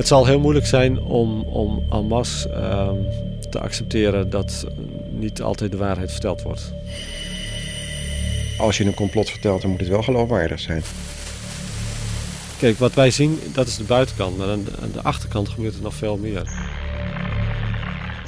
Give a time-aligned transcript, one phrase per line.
[0.00, 2.94] Het zal heel moeilijk zijn om, om en masse ehm,
[3.50, 4.66] te accepteren dat
[5.10, 6.72] niet altijd de waarheid verteld wordt.
[8.58, 10.82] Als je een complot vertelt, dan moet het wel geloofwaardig zijn.
[12.58, 14.36] Kijk, wat wij zien, dat is de buitenkant.
[14.36, 16.42] Maar aan de, aan de achterkant gebeurt er nog veel meer.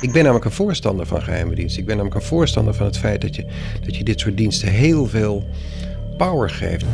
[0.00, 1.80] Ik ben namelijk een voorstander van geheime diensten.
[1.80, 3.44] Ik ben namelijk een voorstander van het feit dat je,
[3.84, 5.44] dat je dit soort diensten heel veel
[6.16, 6.84] power geeft.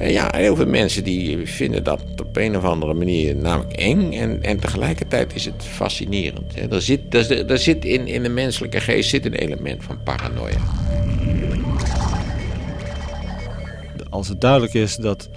[0.00, 4.12] En ja, heel veel mensen die vinden dat op een of andere manier namelijk eng.
[4.12, 6.54] En, en tegelijkertijd is het fascinerend.
[6.54, 6.74] Hè.
[6.74, 10.58] Er zit, er, er zit in, in de menselijke geest zit een element van paranoia.
[14.10, 15.28] Als het duidelijk is dat,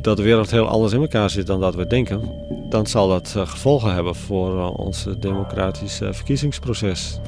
[0.00, 2.32] dat de wereld heel anders in elkaar zit dan dat we denken,
[2.68, 7.20] dan zal dat eh, gevolgen hebben voor uh, ons democratisch uh, verkiezingsproces.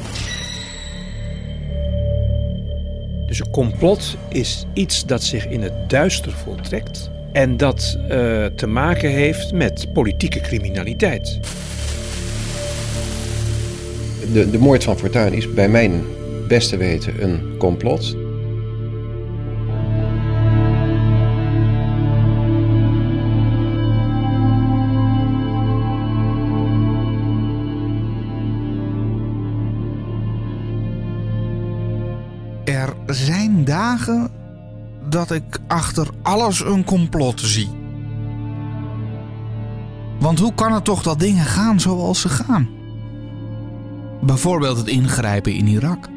[3.33, 8.09] Dus een complot is iets dat zich in het duister voltrekt en dat uh,
[8.47, 11.41] te maken heeft met politieke criminaliteit.
[14.33, 16.05] De, de moord van Fortuyn is bij mijn
[16.49, 18.17] beste weten een complot.
[35.09, 37.71] Dat ik achter alles een complot zie.
[40.19, 42.69] Want hoe kan het toch dat dingen gaan zoals ze gaan?
[44.21, 46.09] Bijvoorbeeld het ingrijpen in Irak.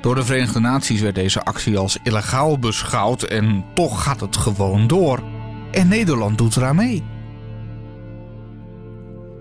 [0.00, 4.86] Door de Verenigde Naties werd deze actie als illegaal beschouwd en toch gaat het gewoon
[4.86, 5.22] door.
[5.70, 7.02] En Nederland doet eraan mee.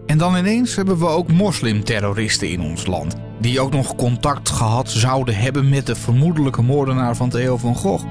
[0.06, 3.16] En dan ineens hebben we ook moslimterroristen in ons land.
[3.44, 8.06] Die ook nog contact gehad zouden hebben met de vermoedelijke moordenaar van Theo van Gogh.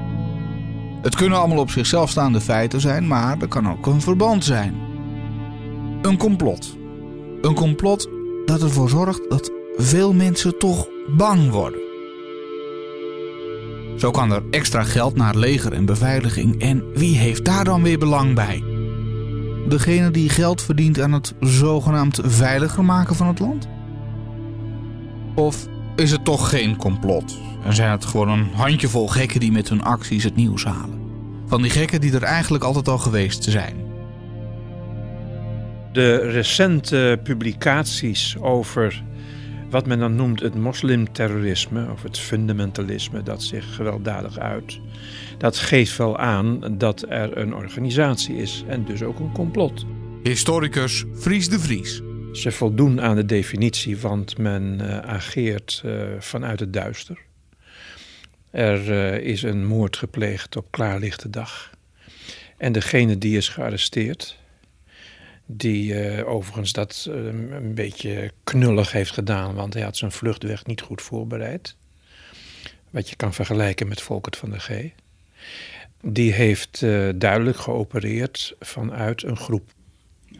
[1.02, 4.74] Het kunnen allemaal op zichzelf staande feiten zijn, maar er kan ook een verband zijn.
[6.02, 6.76] Een complot.
[7.40, 8.08] Een complot
[8.44, 11.80] dat ervoor zorgt dat veel mensen toch bang worden.
[13.96, 16.60] Zo kan er extra geld naar leger en beveiliging.
[16.60, 18.62] En wie heeft daar dan weer belang bij?
[19.68, 23.68] Degene die geld verdient aan het zogenaamd veiliger maken van het land?
[25.34, 25.66] Of
[25.96, 27.38] is het toch geen complot?
[27.64, 31.00] En zijn het gewoon een handjevol gekken die met hun acties het nieuws halen?
[31.46, 33.76] Van die gekken die er eigenlijk altijd al geweest zijn.
[35.92, 39.02] De recente publicaties over
[39.70, 44.80] wat men dan noemt het moslimterrorisme of het fundamentalisme dat zich gewelddadig uit,
[45.38, 49.86] dat geeft wel aan dat er een organisatie is en dus ook een complot.
[50.22, 52.02] Historicus Fries de Vries.
[52.32, 57.18] Ze voldoen aan de definitie, want men uh, ageert uh, vanuit het duister.
[58.50, 61.70] Er uh, is een moord gepleegd op klaarlichte dag.
[62.56, 64.38] En degene die is gearresteerd,
[65.46, 71.02] die overigens dat een beetje knullig heeft gedaan, want hij had zijn vluchtweg niet goed
[71.02, 71.76] voorbereid.
[72.90, 74.70] Wat je kan vergelijken met Volkert van der G.
[76.00, 76.80] Die heeft
[77.14, 79.70] duidelijk geopereerd vanuit een groep.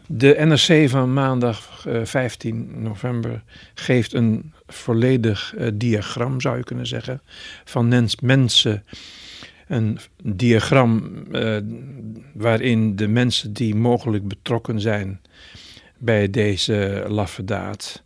[0.07, 3.43] De NRC van maandag 15 november
[3.73, 7.21] geeft een volledig diagram, zou je kunnen zeggen,
[7.63, 7.87] van
[8.21, 8.83] mensen.
[9.67, 11.57] Een diagram uh,
[12.33, 15.21] waarin de mensen die mogelijk betrokken zijn
[15.97, 18.03] bij deze laffe daad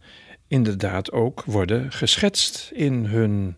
[0.48, 3.56] inderdaad ook worden geschetst in hun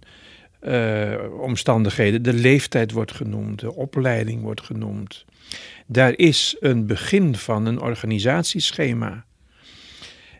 [1.40, 2.22] omstandigheden.
[2.22, 5.26] De leeftijd wordt genoemd, de opleiding wordt genoemd.
[5.86, 9.26] Daar is een begin van een organisatieschema.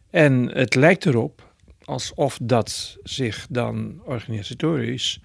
[0.10, 1.54] En het lijkt erop
[1.84, 5.22] alsof dat zich dan organisatorisch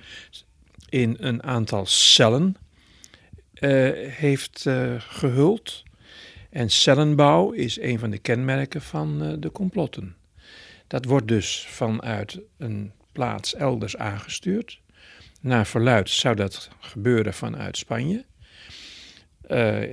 [0.89, 2.57] in een aantal cellen
[3.55, 5.83] uh, heeft uh, gehuld.
[6.51, 10.17] En cellenbouw is een van de kenmerken van de complotten.
[10.87, 14.81] Dat wordt dus vanuit een plaats elders aangestuurd.
[15.45, 18.25] Naar verluid zou dat gebeuren vanuit Spanje.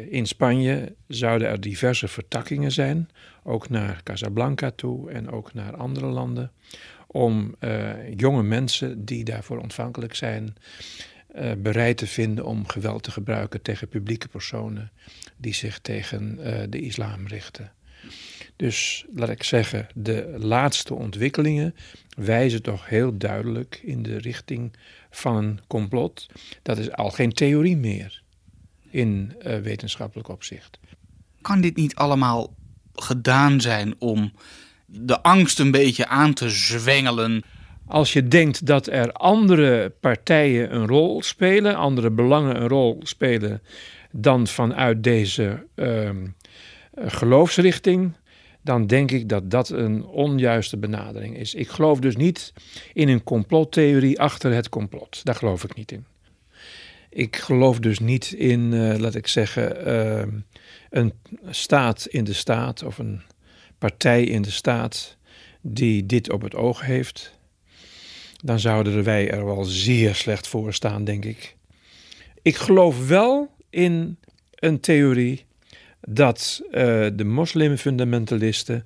[0.09, 3.09] in Spanje zouden er diverse vertakkingen zijn,
[3.43, 6.51] ook naar Casablanca toe en ook naar andere landen
[7.07, 10.55] om uh, jonge mensen die daarvoor ontvankelijk zijn,
[11.35, 14.91] uh, bereid te vinden om geweld te gebruiken tegen publieke personen
[15.37, 16.35] die zich tegen
[16.69, 17.71] de islam richten.
[18.55, 21.75] Dus laat ik zeggen, de laatste ontwikkelingen
[22.17, 24.73] wijzen toch heel duidelijk in de richting
[25.11, 26.25] van een complot.
[26.61, 28.21] Dat is al geen theorie meer
[28.89, 30.79] in wetenschappelijk opzicht.
[31.41, 32.53] Kan dit niet allemaal
[32.93, 34.31] gedaan zijn om
[34.85, 37.43] de angst een beetje aan te zwengelen.
[37.87, 43.61] Als je denkt dat er andere partijen een rol spelen, andere belangen een rol spelen
[44.11, 46.15] dan vanuit deze uh, eh,
[46.95, 48.13] geloofsrichting,
[48.61, 51.53] dan denk ik dat dat een onjuiste benadering is.
[51.53, 52.53] Ik geloof dus niet
[52.93, 55.19] in een complottheorie achter het complot.
[55.23, 56.05] Daar geloof ik niet in.
[57.09, 60.33] Ik geloof dus niet in, uh, laat ik zeggen, uh,
[60.89, 61.13] een
[61.49, 63.21] staat in de staat of een
[63.77, 65.17] partij in de staat
[65.61, 67.39] die dit op het oog heeft.
[68.43, 71.55] Dan zouden wij er wel zeer slecht voor staan, denk ik.
[72.41, 74.17] Ik geloof wel in
[74.55, 75.45] een theorie
[76.01, 76.71] dat uh,
[77.13, 78.85] de moslimfundamentalisten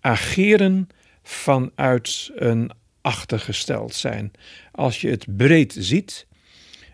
[0.00, 0.88] ageren
[1.22, 4.32] vanuit een achtergesteld zijn.
[4.72, 6.26] Als je het breed ziet,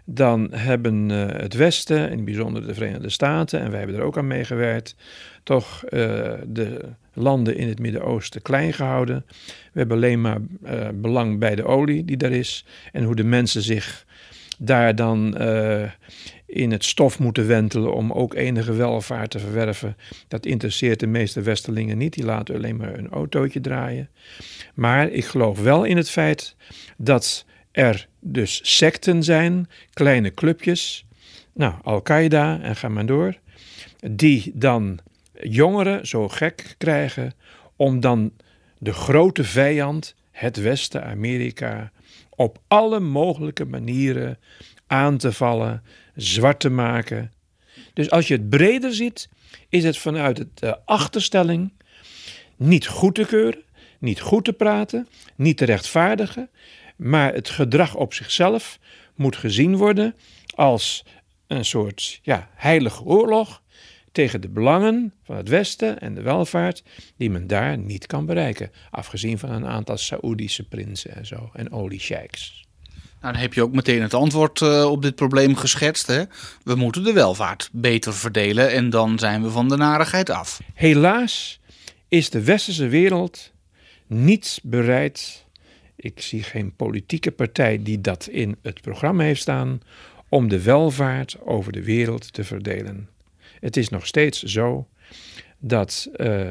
[0.05, 4.05] dan hebben uh, het Westen, in het bijzonder de Verenigde Staten, en wij hebben er
[4.05, 4.97] ook aan meegewerkt,
[5.43, 5.91] toch uh,
[6.47, 6.81] de
[7.13, 9.25] landen in het Midden-Oosten klein gehouden.
[9.73, 10.39] We hebben alleen maar
[10.95, 14.07] belang bij de olie die daar is en hoe de mensen zich
[14.59, 15.37] daar dan
[16.55, 19.97] in het stof moeten wentelen om ook enige welvaart te verwerven.
[20.29, 22.13] Dat interesseert de meeste Westerlingen niet.
[22.13, 24.09] Die laten alleen maar een autootje draaien.
[24.75, 26.57] Maar ik geloof wel in het feit
[26.97, 31.07] dat er dus secten zijn, kleine clubjes.
[31.53, 33.39] Nou, Al-Qaeda en ga maar door.
[34.11, 34.99] Die dan
[35.43, 37.33] jongeren zo gek krijgen
[37.77, 38.33] om dan
[38.79, 41.93] de grote vijand, het Westen, Amerika,
[42.31, 44.39] op alle mogelijke manieren
[44.87, 45.83] aan te vallen,
[46.15, 47.33] zwart te maken.
[47.93, 49.29] Dus als je het breder ziet,
[49.69, 51.73] is het vanuit de eh, achterstelling
[52.57, 53.63] niet goed te keuren,
[53.99, 56.51] niet goed te praten, niet te rechtvaardigen,
[56.97, 58.79] maar het gedrag op zichzelf
[59.15, 60.15] moet gezien worden
[60.55, 61.05] als
[61.47, 63.63] een soort ja, heilige oorlog
[64.13, 66.83] tegen de belangen van het Westen en de welvaart
[67.17, 68.71] die men daar niet kan bereiken.
[68.91, 72.64] Afgezien van een aantal Saoedische prinsen en zo en oliesheiks.
[73.25, 76.07] Nou, dan heb je ook meteen het antwoord uh, op dit probleem geschetst.
[76.07, 76.23] Hè?
[76.63, 80.61] We moeten de welvaart beter verdelen en dan zijn we van de narigheid af.
[80.75, 81.61] Helaas
[82.09, 83.53] is de westerse wereld
[84.07, 85.47] niet bereid.
[85.97, 89.81] Ik zie geen politieke partij die dat in het programma heeft staan.
[90.29, 93.09] om de welvaart over de wereld te verdelen.
[93.61, 94.89] Het is nog steeds zo
[95.59, 96.51] dat uh,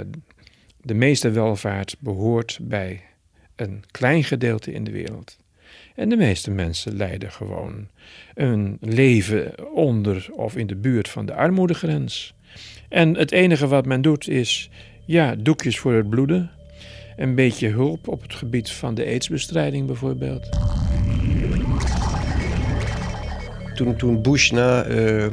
[0.81, 3.03] de meeste welvaart behoort bij
[3.55, 5.41] een klein gedeelte in de wereld.
[5.95, 7.87] En de meeste mensen leiden gewoon
[8.33, 12.33] een leven onder of in de buurt van de armoedegrens.
[12.89, 14.69] En het enige wat men doet is,
[15.05, 16.51] ja, doekjes voor het bloeden.
[17.17, 20.49] Een beetje hulp op het gebied van de aidsbestrijding bijvoorbeeld.
[23.75, 25.27] Toen, toen Bush na uh,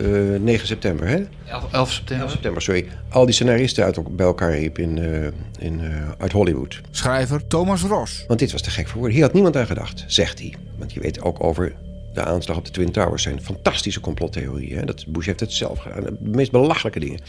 [0.00, 1.24] uh, 9 september, hè?
[1.46, 2.24] 11, 11 september.
[2.24, 2.86] 11 september, sorry.
[3.08, 5.26] Al die scenaristen uit, bij elkaar riep in, uh,
[5.58, 6.80] in, uh, uit Hollywood.
[6.90, 8.24] Schrijver Thomas Ross.
[8.26, 9.14] Want dit was te gek voor woorden.
[9.14, 10.54] Hier had niemand aan gedacht, zegt hij.
[10.78, 11.74] Want je weet ook over
[12.14, 14.78] de aanslag op de Twin Towers zijn fantastische complottheorieën.
[14.78, 14.84] Hè?
[14.84, 16.02] Dat Bush heeft het zelf gedaan.
[16.02, 17.20] De meest belachelijke dingen.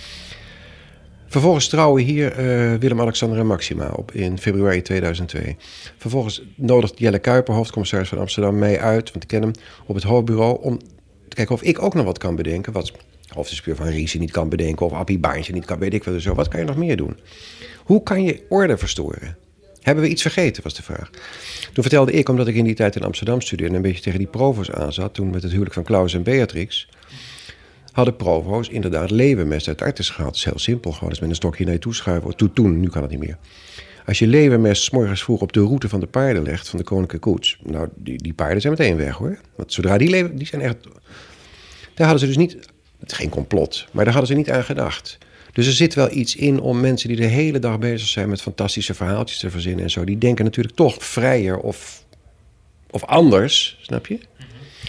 [1.28, 5.56] Vervolgens trouwen hier uh, Willem-Alexander en Maxima op in februari 2002.
[5.98, 9.52] Vervolgens nodigt Jelle Kuiper, hoofdcommissaris van Amsterdam, mij uit, want ik ken hem,
[9.86, 10.80] op het hoofdbureau om
[11.36, 12.74] kijken of ik ook nog wat kan bedenken.
[12.74, 12.92] Wat
[13.28, 16.34] hoofdinspecteur van Riese niet kan bedenken of Appie Baantje niet kan, weet ik wel zo.
[16.34, 17.20] Wat kan je nog meer doen?
[17.84, 19.38] Hoe kan je orde verstoren?
[19.82, 21.10] Hebben we iets vergeten, was de vraag.
[21.74, 23.72] Toen vertelde ik, omdat ik in die tijd in Amsterdam studeerde...
[23.72, 25.14] en een beetje tegen die provo's aanzat...
[25.14, 26.90] toen met het huwelijk van Klaus en Beatrix...
[27.92, 30.32] hadden provo's inderdaad leeuwenmest uit artis gehaald.
[30.32, 32.36] Dat is heel simpel, gewoon eens met een stokje naar je toe schuiven.
[32.36, 33.38] Toen, toen, nu kan het niet meer.
[34.06, 36.70] Als je leeuwenmest morgens vroeg op de route van de paarden legt...
[36.70, 37.58] van de koninklijke koets...
[37.64, 39.38] nou, die, die paarden zijn meteen weg, hoor.
[39.56, 40.78] Want zodra die leven, die zijn echt...
[41.94, 42.54] Daar hadden ze dus niet...
[43.00, 45.18] Het is geen complot, maar daar hadden ze niet aan gedacht...
[45.56, 48.42] Dus er zit wel iets in om mensen die de hele dag bezig zijn met
[48.42, 50.04] fantastische verhaaltjes te verzinnen en zo.
[50.04, 52.04] Die denken natuurlijk toch vrijer of,
[52.90, 54.20] of anders, snap je?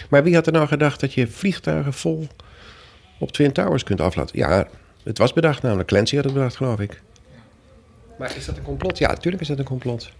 [0.09, 2.27] Maar wie had er nou gedacht dat je vliegtuigen vol
[3.19, 4.39] op Twin Towers kunt aflaten?
[4.39, 4.69] Ja,
[5.05, 5.89] het was bedacht namelijk.
[5.89, 7.03] Clancy had het bedacht, geloof ik.
[8.19, 8.99] Maar is dat een complot?
[8.99, 10.11] Ja, natuurlijk is dat een complot.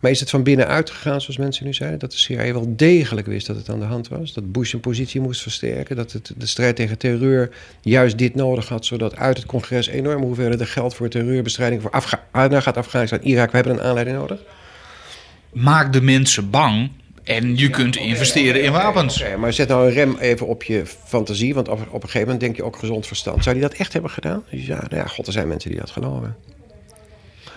[0.00, 1.98] Maar is het van binnenuit gegaan, zoals mensen nu zeiden?
[1.98, 4.32] Dat de CIA wel degelijk wist dat het aan de hand was?
[4.32, 5.96] Dat Bush zijn positie moest versterken?
[5.96, 7.50] Dat het, de strijd tegen terreur
[7.80, 8.86] juist dit nodig had...
[8.86, 11.82] zodat uit het congres enorme hoeveelheden geld voor terreurbestrijding...
[11.82, 14.40] voor Afga nou gaat Afghanistan, Irak, we hebben een aanleiding nodig?
[15.52, 16.90] Maak de mensen bang
[17.24, 19.20] en je ja, kunt investeren okay, in wapens.
[19.20, 22.20] Okay, maar zet nou een rem even op je fantasie, want op, op een gegeven
[22.20, 23.42] moment denk je ook gezond verstand.
[23.42, 24.42] Zou die dat echt hebben gedaan?
[24.48, 26.36] Ja, nou ja, god, er zijn mensen die dat geloven.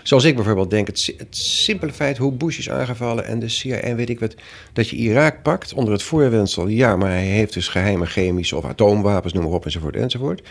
[0.03, 3.75] Zoals ik bijvoorbeeld denk, het, het, simpele feit hoe Bush is aangevallen en de CIA
[3.75, 4.35] en weet ik wat,
[4.73, 8.65] dat je Irak pakt onder het voorwendsel, ja, maar hij heeft dus geheime chemische of
[8.65, 10.41] atoomwapens, noem maar op enzovoort enzovoort.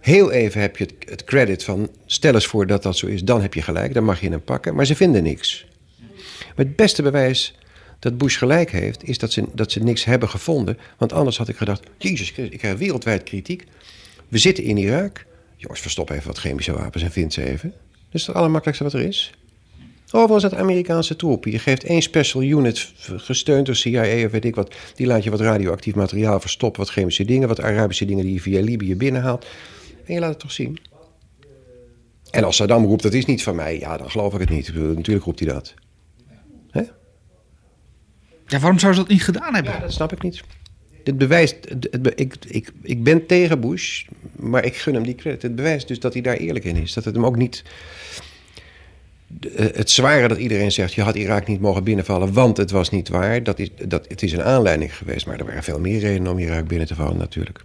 [0.00, 3.22] Heel even heb je het, het credit van, stel eens voor dat dat zo is,
[3.22, 5.66] dan heb je gelijk, dan mag je hem pakken, maar ze vinden niks.
[6.54, 7.54] Het beste bewijs
[7.98, 10.78] dat Bush gelijk heeft, is dat ze, dat ze niks hebben gevonden.
[10.98, 13.64] Want anders had ik gedacht, jezus ik krijg wereldwijd kritiek.
[14.28, 15.24] We zitten in Irak,
[15.56, 17.74] Jongens, verstop even wat chemische wapens en vind ze even.
[18.12, 19.32] Dat is het allermakkelijkste wat er is.
[20.10, 21.50] Overigens het Amerikaanse troepen.
[21.50, 24.74] Je geeft één special unit, gesteund door CIA of weet ik wat...
[24.94, 27.48] die laat je wat radioactief materiaal verstoppen, wat chemische dingen...
[27.48, 29.46] wat Arabische dingen die je via Libië binnenhaalt.
[30.04, 30.78] En je laat het toch zien.
[32.30, 33.78] En als Saddam roept, dat is niet van mij...
[33.78, 34.74] ja, dan geloof ik het niet.
[34.74, 35.74] Natuurlijk roept hij dat.
[36.70, 36.82] Hè?
[38.46, 39.72] Ja, waarom zou ze dat niet gedaan hebben?
[39.72, 40.42] Ja, dat snap ik niet.
[41.04, 44.04] Dit bewijst, het- ik, ik, ik ben tegen Bush,
[44.36, 45.42] maar ik gun hem die credit.
[45.42, 46.92] Het bewijst dus dat hij daar eerlijk in is.
[46.92, 47.62] Dat het hem ook niet...
[49.54, 53.08] Het zware dat iedereen zegt, je had Irak niet mogen binnenvallen, want het was niet
[53.08, 53.42] waar.
[53.42, 56.38] Dat is, dat, het is een aanleiding geweest, maar er waren veel meer redenen om
[56.38, 57.62] Irak binnen te vallen natuurlijk.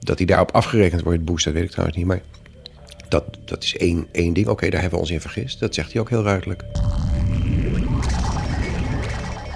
[0.00, 2.06] Dat hij daarop afgerekend wordt, Bush, dat weet ik trouwens niet.
[2.06, 2.22] Maar
[3.08, 4.46] dat, dat is één, één ding.
[4.46, 5.60] Oké, daar hebben we ons in vergist.
[5.60, 6.62] Dat zegt hij ook heel duidelijk.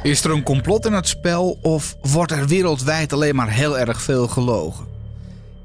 [0.06, 4.02] Is er een complot in het spel of wordt er wereldwijd alleen maar heel erg
[4.02, 4.86] veel gelogen?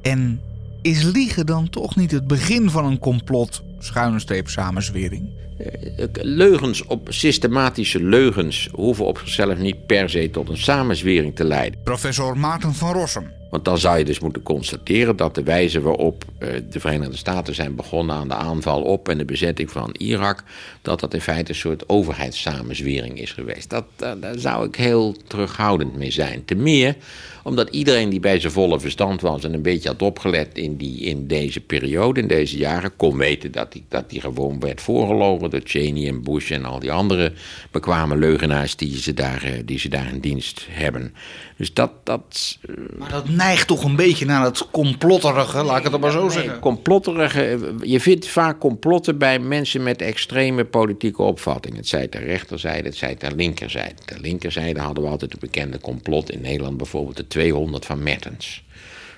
[0.01, 0.41] En
[0.81, 5.29] is liegen dan toch niet het begin van een complot, schuine streep samenzwering?
[5.57, 11.43] Eh, Leugens op systematische leugens hoeven op zichzelf niet per se tot een samenzwering te
[11.43, 11.79] leiden.
[11.83, 13.40] Professor Maarten van Rossum.
[13.51, 17.55] Want dan zou je dus moeten constateren dat de wijze waarop eh, de Verenigde Staten
[17.55, 20.43] zijn begonnen aan de aanval op en de bezetting van Irak,
[20.81, 23.69] dat dat in feite een soort overheidssamenzwering is geweest.
[23.69, 26.45] Dat, eh, daar zou ik heel terughoudend mee zijn.
[26.45, 26.95] Te meer
[27.43, 30.99] omdat iedereen die bij zijn volle verstand was en een beetje had opgelet in, die,
[30.99, 35.49] in deze periode, in deze jaren, kon weten dat die, dat die gewoon werd voorgelogen
[35.49, 37.33] door Cheney en Bush en al die andere
[37.71, 41.13] bekwame leugenaars die ze daar, eh, die ze daar in dienst hebben.
[41.57, 42.57] Dus dat, dat
[42.97, 46.59] Maar dat neigt toch een beetje naar het complotterige, laat ik het maar zo zeggen.
[46.59, 51.77] Complotterige, je vindt vaak complotten bij mensen met extreme politieke opvattingen.
[51.77, 53.95] Het zij ter rechterzijde, het zij ter linkerzijde.
[54.05, 58.63] Ter linkerzijde hadden we altijd het bekende complot in Nederland, bijvoorbeeld de 200 van Mertens.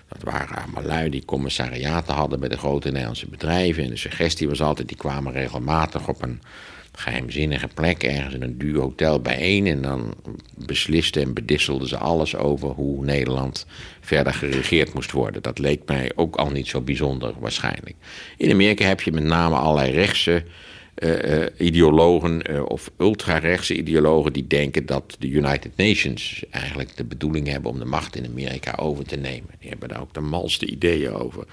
[0.07, 3.83] Dat waren allemaal lui die commissariaten hadden bij de grote Nederlandse bedrijven.
[3.83, 6.41] En de suggestie was altijd, die kwamen regelmatig op een
[6.95, 9.67] geheimzinnige plek ergens in een duur hotel bijeen.
[9.67, 10.13] En dan
[10.55, 13.65] beslisten en bedisselden ze alles over hoe Nederland
[14.01, 15.41] verder geregeerd moest worden.
[15.41, 17.95] Dat leek mij ook al niet zo bijzonder waarschijnlijk.
[18.37, 20.43] In Amerika heb je met name allerlei rechtse
[21.03, 27.03] eh, eh, ideologen eh, of ultrarechtse ideologen die denken dat de United Nations eigenlijk de
[27.03, 29.49] bedoeling hebben om de macht in Amerika over te nemen.
[29.59, 31.45] Die hebben daar ook de malste ideeën over.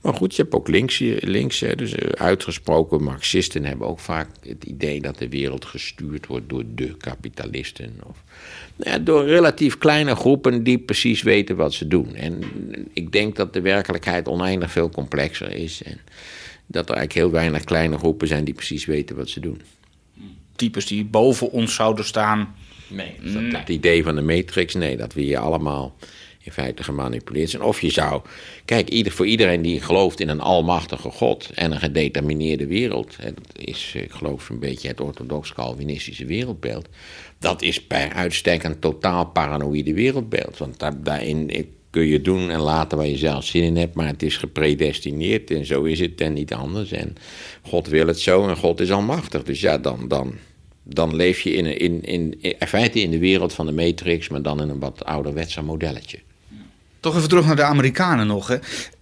[0.00, 4.64] Maar goed, je hebt ook links, links hè, dus uitgesproken Marxisten hebben ook vaak het
[4.64, 8.00] idee dat de wereld gestuurd wordt door de kapitalisten.
[8.06, 8.22] Of,
[8.76, 12.14] nou ja, door relatief kleine groepen die precies weten wat ze doen.
[12.14, 12.42] En
[12.92, 15.82] ik denk dat de werkelijkheid oneindig veel complexer is.
[15.82, 16.00] En
[16.72, 19.60] dat er eigenlijk heel weinig kleine groepen zijn die precies weten wat ze doen.
[20.56, 22.54] Types die boven ons zouden staan.
[22.88, 25.96] Nee, dat, dat idee van de matrix, nee, dat we hier allemaal
[26.42, 27.62] in feite gemanipuleerd zijn.
[27.62, 28.22] Of je zou,
[28.64, 33.34] kijk, ieder, voor iedereen die gelooft in een almachtige God en een gedetermineerde wereld, hè,
[33.34, 36.88] dat is, ik geloof, een beetje het orthodox-Calvinistische wereldbeeld,
[37.38, 40.58] dat is per uitstek een totaal paranoïde wereldbeeld.
[40.58, 41.50] Want daar, daarin
[41.92, 45.50] kun je doen en laten waar je zelf zin in hebt, maar het is gepredestineerd
[45.50, 46.92] en zo is het en niet anders.
[46.92, 47.16] En
[47.62, 49.42] God wil het zo en God is almachtig.
[49.42, 50.34] Dus ja, dan, dan,
[50.82, 54.42] dan leef je in, in, in, in feite in de wereld van de Matrix, maar
[54.42, 56.18] dan in een wat ouderwetser modelletje.
[57.00, 58.48] Toch even terug naar de Amerikanen nog.
[58.48, 58.56] Hè.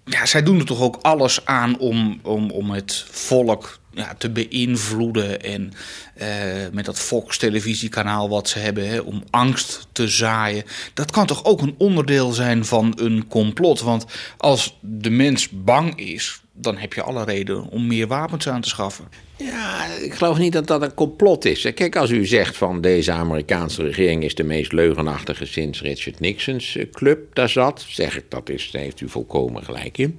[0.04, 3.79] Ja, zij doen er toch ook alles aan om, om, om het volk
[4.18, 5.42] te beïnvloeden.
[5.42, 5.72] En
[6.14, 6.28] eh,
[6.72, 10.64] met dat Fox-televisiekanaal wat ze hebben, hè, om angst te zaaien.
[10.94, 13.80] Dat kan toch ook een onderdeel zijn van een complot?
[13.80, 14.04] Want
[14.36, 18.68] als de mens bang is, dan heb je alle reden om meer wapens aan te
[18.68, 19.08] schaffen.
[19.36, 21.72] Ja, ik geloof niet dat dat een complot is.
[21.74, 26.76] Kijk, als u zegt van deze Amerikaanse regering is de meest leugenachtige sinds Richard Nixon's
[26.76, 30.18] eh, club daar zat, zeg ik dat is, daar heeft u volkomen gelijk in.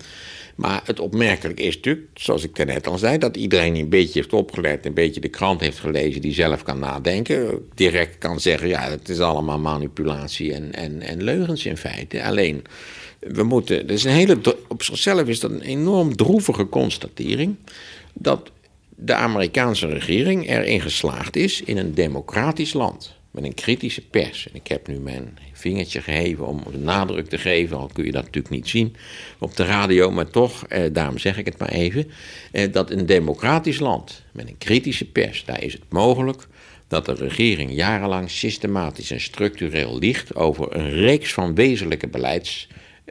[0.55, 4.19] Maar het opmerkelijk is natuurlijk, zoals ik net al zei, dat iedereen die een beetje
[4.19, 8.67] heeft opgelet, een beetje de krant heeft gelezen, die zelf kan nadenken, direct kan zeggen,
[8.67, 12.23] ja, het is allemaal manipulatie en, en, en leugens in feite.
[12.23, 12.63] Alleen,
[13.21, 14.37] we moeten, is een hele,
[14.67, 17.55] op zichzelf is dat een enorm droevige constatering,
[18.13, 18.51] dat
[18.95, 23.19] de Amerikaanse regering erin geslaagd is in een democratisch land.
[23.31, 24.47] Met een kritische pers.
[24.47, 28.23] En ik heb nu mijn vingertje geheven om nadruk te geven, al kun je dat
[28.23, 28.95] natuurlijk niet zien
[29.39, 32.11] op de radio, maar toch, eh, daarom zeg ik het maar even,
[32.51, 36.47] eh, dat een democratisch land met een kritische pers, daar is het mogelijk
[36.87, 42.07] dat de regering jarenlang systematisch en structureel liegt over een reeks van wezenlijke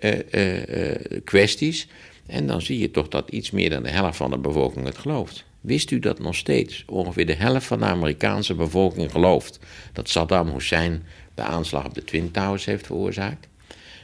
[0.01, 1.89] beleidskwesties.
[2.27, 4.99] en dan zie je toch dat iets meer dan de helft van de bevolking het
[4.99, 5.45] gelooft.
[5.61, 9.59] Wist u dat nog steeds ongeveer de helft van de Amerikaanse bevolking gelooft
[9.93, 11.03] dat Saddam Hussein
[11.35, 13.49] de aanslag op de Twin Towers heeft veroorzaakt?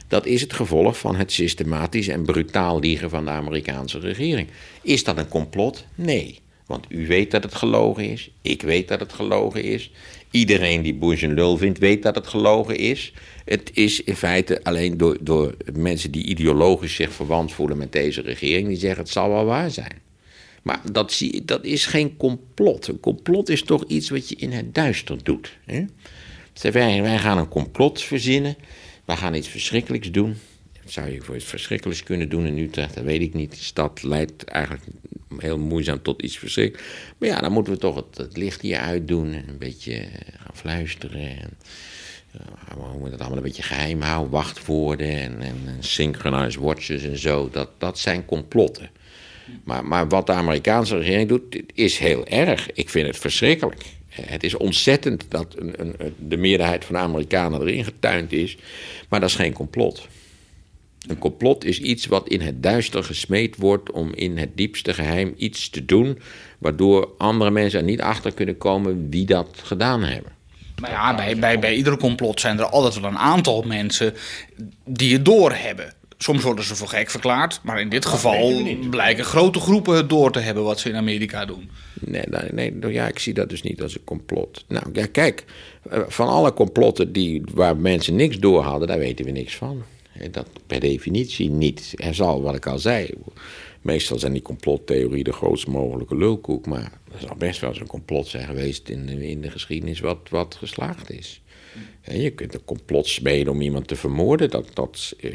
[0.07, 4.47] Dat is het gevolg van het systematisch en brutaal liegen van de Amerikaanse regering.
[4.81, 5.85] Is dat een complot?
[5.95, 6.39] Nee.
[6.67, 8.29] Want u weet dat het gelogen is.
[8.41, 9.91] Ik weet dat het gelogen is.
[10.31, 13.13] Iedereen die Bush een lul vindt, weet dat het gelogen is.
[13.45, 18.21] Het is in feite alleen door, door mensen die ideologisch zich verwant voelen met deze
[18.21, 20.01] regering, die zeggen het zal wel waar zijn.
[20.63, 22.87] Maar dat, zie, dat is geen complot.
[22.87, 25.57] Een complot is toch iets wat je in het duister doet.
[25.65, 25.85] Hè?
[26.71, 28.55] Wij, wij gaan een complot verzinnen.
[29.05, 30.35] Wij gaan iets verschrikkelijks doen.
[30.87, 32.95] Dat zou je voor iets verschrikkelijks kunnen doen in Utrecht?
[32.95, 33.51] Dat weet ik niet.
[33.51, 34.83] De stad leidt eigenlijk
[35.37, 36.91] heel moeizaam tot iets verschrikkelijks.
[37.17, 39.33] Maar ja, dan moeten we toch het, licht hier uitdoen.
[39.33, 41.29] En een beetje eh, gaan fluisteren.
[41.29, 41.49] En,
[42.67, 44.31] we moeten het allemaal een beetje geheim houden.
[44.31, 47.49] Wachtwoorden en, en, en synchronized watches en zo.
[47.51, 48.89] Dat, dat zijn complotten.
[49.63, 52.71] Maar, maar wat de Amerikaanse regering doet, is heel erg.
[52.71, 53.85] Ik vind het verschrikkelijk.
[54.09, 58.57] Het is ontzettend dat een, een, de meerderheid van de Amerikanen erin getuind is.
[59.09, 60.07] Maar dat is geen complot.
[61.07, 65.33] Een complot is iets wat in het duister gesmeed wordt om in het diepste geheim
[65.37, 66.19] iets te doen,
[66.57, 70.31] waardoor andere mensen er niet achter kunnen komen wie dat gedaan hebben.
[70.81, 74.13] Maar ja, bij, bij, bij iedere complot zijn er altijd wel een aantal mensen
[74.85, 75.93] die het doorhebben.
[76.17, 80.31] Soms worden ze voor gek verklaard, maar in dit geval blijken grote groepen het door
[80.31, 81.69] te hebben wat ze in Amerika doen.
[81.99, 84.65] Nee, nee, nee, ja, ik zie dat dus niet als een complot.
[84.67, 85.45] Nou, ja, kijk,
[85.89, 89.83] eh, van alle complotten die, waar mensen niks door hadden, daar weten we niks van.
[90.31, 91.93] Dat per definitie niet.
[91.95, 93.09] Er zal, wat ik al zei,
[93.81, 97.87] meestal zijn die complottheorieën de grootst mogelijke lulkoek, maar er zal best wel eens een
[97.87, 101.41] complot zijn geweest in, in de geschiedenis wat, wat geslaagd is.
[102.01, 104.49] En je kunt een complot smeden om iemand te vermoorden.
[104.49, 105.31] Dat, dat, eh,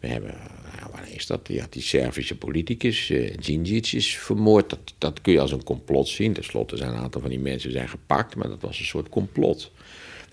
[0.00, 0.34] we hebben,
[0.78, 1.48] nou, wanneer is dat?
[1.48, 4.70] Ja, die Servische politicus, uh, is vermoord.
[4.70, 6.32] Dat, dat kun je als een complot zien.
[6.32, 9.08] Ten slotte zijn een aantal van die mensen zijn gepakt, maar dat was een soort
[9.08, 9.70] complot.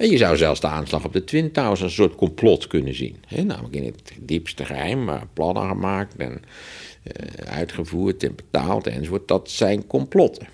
[0.01, 2.95] En je zou zelfs de aanslag op de Twin Towers als een soort complot kunnen
[2.95, 3.15] zien.
[3.27, 9.27] He, namelijk in het diepste geheim, maar plannen gemaakt en uh, uitgevoerd en betaald enzovoort.
[9.27, 10.47] Dat zijn complotten.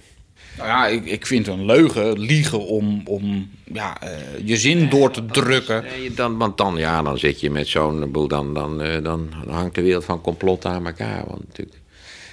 [0.58, 4.10] Nou ja, ik, ik vind een leugen, liegen om, om ja, uh,
[4.44, 5.84] je zin door te drukken.
[5.84, 9.30] Nee, dan, want dan, ja, dan zit je met zo'n boel, dan, dan, uh, dan
[9.48, 11.24] hangt de wereld van complotten aan elkaar.
[11.28, 11.78] Want natuurlijk,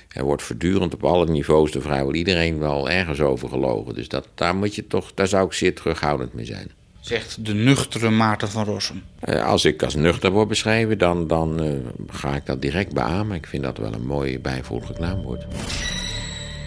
[0.09, 3.95] er wordt voortdurend op alle niveaus door vrijwel iedereen wel ergens over gelogen.
[3.95, 6.71] Dus dat, daar, moet je toch, daar zou ik zeer terughoudend mee zijn.
[7.05, 9.03] Zegt de nuchtere Maarten van Rossum.
[9.25, 11.61] Uh, als ik als nuchter word beschreven, dan, dan
[12.07, 13.37] ga ik dat direct beamen.
[13.37, 15.47] Ik vind dat wel een mooi bijvoeglijk naamwoord.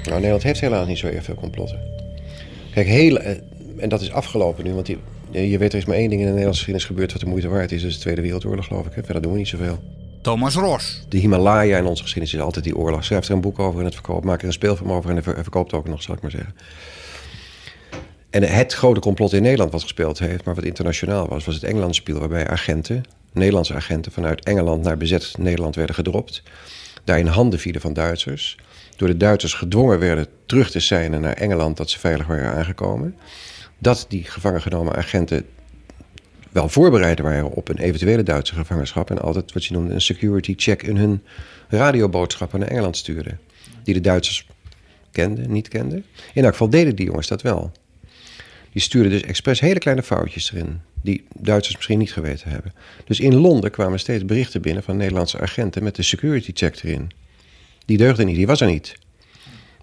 [0.04, 1.80] Nou, Nederland heeft helaas niet zo erg veel complotten.
[2.74, 3.36] Kijk, heel, eh,
[3.78, 4.98] en dat is afgelopen nu, want die,
[5.32, 7.48] je weet er is maar één ding in de Nederlandse geschiedenis gebeurd wat de moeite
[7.48, 7.82] waard is.
[7.82, 8.94] Dat is de Tweede Wereldoorlog, geloof ik.
[8.94, 9.04] Hè?
[9.04, 9.80] Verder doen we niet zoveel.
[10.22, 11.06] Thomas Ros.
[11.10, 13.04] De Himalaya in onze geschiedenis is altijd die oorlog.
[13.04, 14.26] Schrijft er een boek over en het verkoopt.
[14.26, 16.54] Maakt er een speelfilm over en verkoopt ook nog, zal ik maar zeggen.
[18.30, 21.64] En het grote complot in Nederland wat gespeeld heeft, maar wat internationaal was, was het
[21.64, 22.20] Engelandspiel.
[22.20, 26.44] Waarbij agenten, Nederlandse agenten vanuit Engeland naar bezet Nederland werden gedropt.
[27.04, 28.58] Daar in handen vielen van Duitsers
[28.96, 33.16] door de Duitsers gedwongen werden terug te zijn naar Engeland dat ze veilig waren aangekomen.
[33.78, 35.46] Dat die gevangen genomen agenten
[36.52, 40.54] wel voorbereid waren op een eventuele Duitse gevangenschap en altijd wat je noemde een security
[40.58, 41.24] check in hun
[41.68, 43.40] radioboodschappen naar Engeland stuurden.
[43.84, 44.48] Die de Duitsers
[45.12, 46.06] kenden, niet kenden.
[46.34, 47.72] In elk geval deden die jongens dat wel.
[48.78, 52.74] Die stuurden dus expres hele kleine foutjes erin, die Duitsers misschien niet geweten hebben.
[53.06, 57.12] Dus in Londen kwamen steeds berichten binnen van Nederlandse agenten met de security check erin.
[57.86, 58.96] Die deugde niet, die was er niet.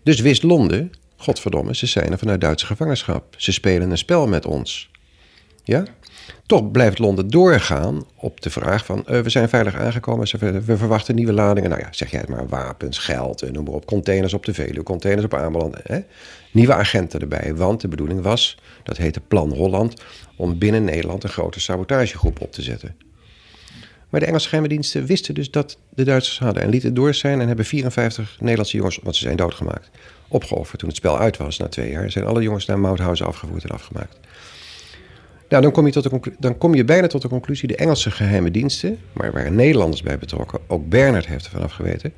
[0.02, 3.34] Dus wist Londen, godverdomme, ze zijn er vanuit Duitse gevangenschap.
[3.36, 4.90] Ze spelen een spel met ons.
[5.64, 5.84] Ja?
[6.46, 9.04] Toch blijft Londen doorgaan op de vraag van...
[9.10, 10.28] Uh, we zijn veilig aangekomen,
[10.64, 11.70] we verwachten nieuwe ladingen.
[11.70, 13.86] Nou ja, zeg jij het maar, wapens, geld, eh, noem maar op.
[13.86, 15.76] Containers op de Veluwe, containers op Ameland.
[15.82, 16.00] Hè?
[16.52, 18.58] Nieuwe agenten erbij, want de bedoeling was...
[18.82, 20.02] dat heette Plan Holland...
[20.36, 22.96] om binnen Nederland een grote sabotagegroep op te zetten.
[24.08, 26.62] Maar de Engelse geheime diensten wisten dus dat de Duitsers hadden.
[26.62, 29.90] En lieten het door zijn en hebben 54 Nederlandse jongens, want ze zijn doodgemaakt,
[30.28, 30.78] opgeofferd.
[30.78, 33.70] Toen het spel uit was na twee jaar, zijn alle jongens naar Mauthausen afgevoerd en
[33.70, 34.18] afgemaakt.
[35.60, 38.50] Dan kom, je tot de dan kom je bijna tot de conclusie: de Engelse geheime
[38.50, 42.12] diensten, maar waar Nederlanders bij betrokken, ook Bernard heeft er vanaf geweten,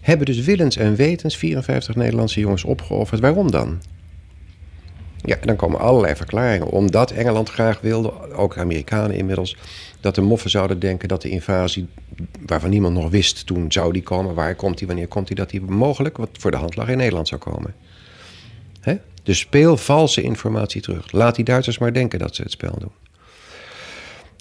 [0.00, 3.20] hebben dus willens en wetens 54 Nederlandse jongens opgeofferd.
[3.20, 3.78] Waarom dan?
[5.22, 6.66] Ja, dan komen allerlei verklaringen.
[6.66, 9.56] Omdat Engeland graag wilde, ook Amerikanen inmiddels,
[10.00, 11.88] dat de moffen zouden denken dat de invasie,
[12.46, 15.50] waarvan niemand nog wist toen zou die komen, waar komt die, wanneer komt die, dat
[15.50, 17.74] die mogelijk, wat voor de hand lag, in Nederland zou komen.
[18.80, 18.96] Hè?
[19.22, 21.12] Dus speel valse informatie terug.
[21.12, 22.92] Laat die Duitsers maar denken dat ze het spel doen.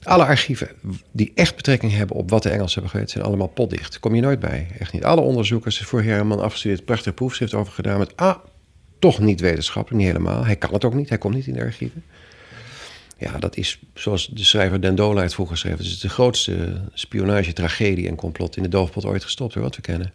[0.04, 0.70] Alle archieven
[1.12, 4.00] die echt betrekking hebben op wat de Engelsen hebben geweten, zijn allemaal potdicht.
[4.00, 4.68] Kom je nooit bij.
[4.80, 5.04] Echt niet.
[5.04, 8.36] Alle onderzoekers, voor Herman afgestudeerd, prachtig proefschrift over gedaan met, ah,
[9.00, 10.46] toch niet wetenschappelijk, niet helemaal.
[10.46, 12.04] Hij kan het ook niet, hij komt niet in de archieven.
[13.18, 15.78] Ja, dat is zoals de schrijver Den Dola het vroeger schreef.
[15.78, 19.76] Het is de grootste spionage, tragedie en complot in de doofpot ooit gestopt, hoor, wat
[19.76, 20.14] we kennen.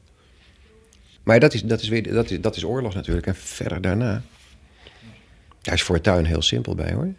[1.25, 3.27] Maar dat is, dat is, weer, dat is, dat is oorlog natuurlijk.
[3.27, 4.23] En verder daarna.
[5.63, 7.13] Daar is Fortuyn heel simpel bij, hoor.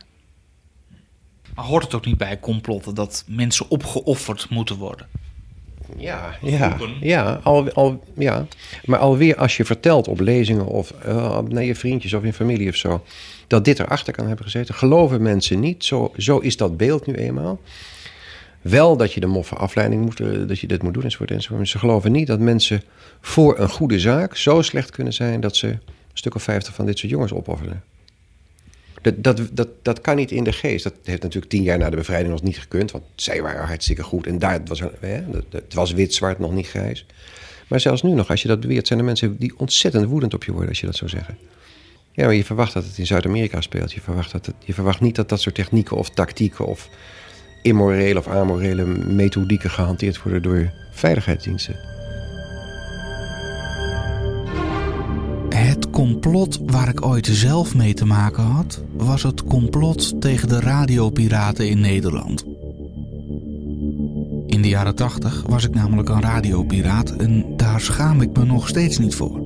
[1.56, 5.08] Maar hoort het ook niet bij complotten dat mensen opgeofferd moeten worden?
[5.98, 8.48] Ja, ja, ja, al, al, ja.
[8.86, 12.70] Maar alweer als je vertelt op lezingen of uh, naar je vriendjes of in familie
[12.70, 13.04] of zo,
[13.48, 15.86] dat dit erachter kan hebben gezeten, geloven mensen niet.
[15.86, 17.60] Zo, zo is dat beeld nu eenmaal.
[18.70, 21.80] Wel dat je de moffe afleiding moet, uh, dat je dit moet doen enzovoort, ze
[21.80, 22.82] geloven niet dat mensen
[23.22, 25.80] voor een goede zaak zo slecht kunnen zijn dat ze een
[26.14, 27.84] stuk of vijftig van dit soort jongens opofferen.
[29.02, 30.84] Dat, dat, dat, dat kan niet in de geest.
[30.84, 32.92] Dat heeft natuurlijk tien jaar na de bevrijding nog niet gekund.
[32.92, 34.28] Want zij waren hartstikke goed.
[34.28, 34.80] En daar was,
[35.50, 37.06] het was wit, zwart, nog niet grijs.
[37.68, 40.44] Maar zelfs nu nog, als je dat beweert, zijn er mensen die ontzettend woedend op
[40.44, 41.38] je worden als je dat zou zeggen.
[42.12, 43.94] Ja, maar je verwacht dat het in Zuid-Amerika speelt.
[43.94, 46.90] Je verwacht, dat het, je verwacht niet dat dat soort technieken of tactieken of
[47.66, 51.76] immorele of amorele methodieken gehanteerd worden door veiligheidsdiensten.
[55.50, 60.60] Het complot waar ik ooit zelf mee te maken had, was het complot tegen de
[60.60, 62.46] radiopiraten in Nederland.
[64.48, 68.68] In de jaren 80 was ik namelijk een radiopiraat en daar schaam ik me nog
[68.68, 69.46] steeds niet voor.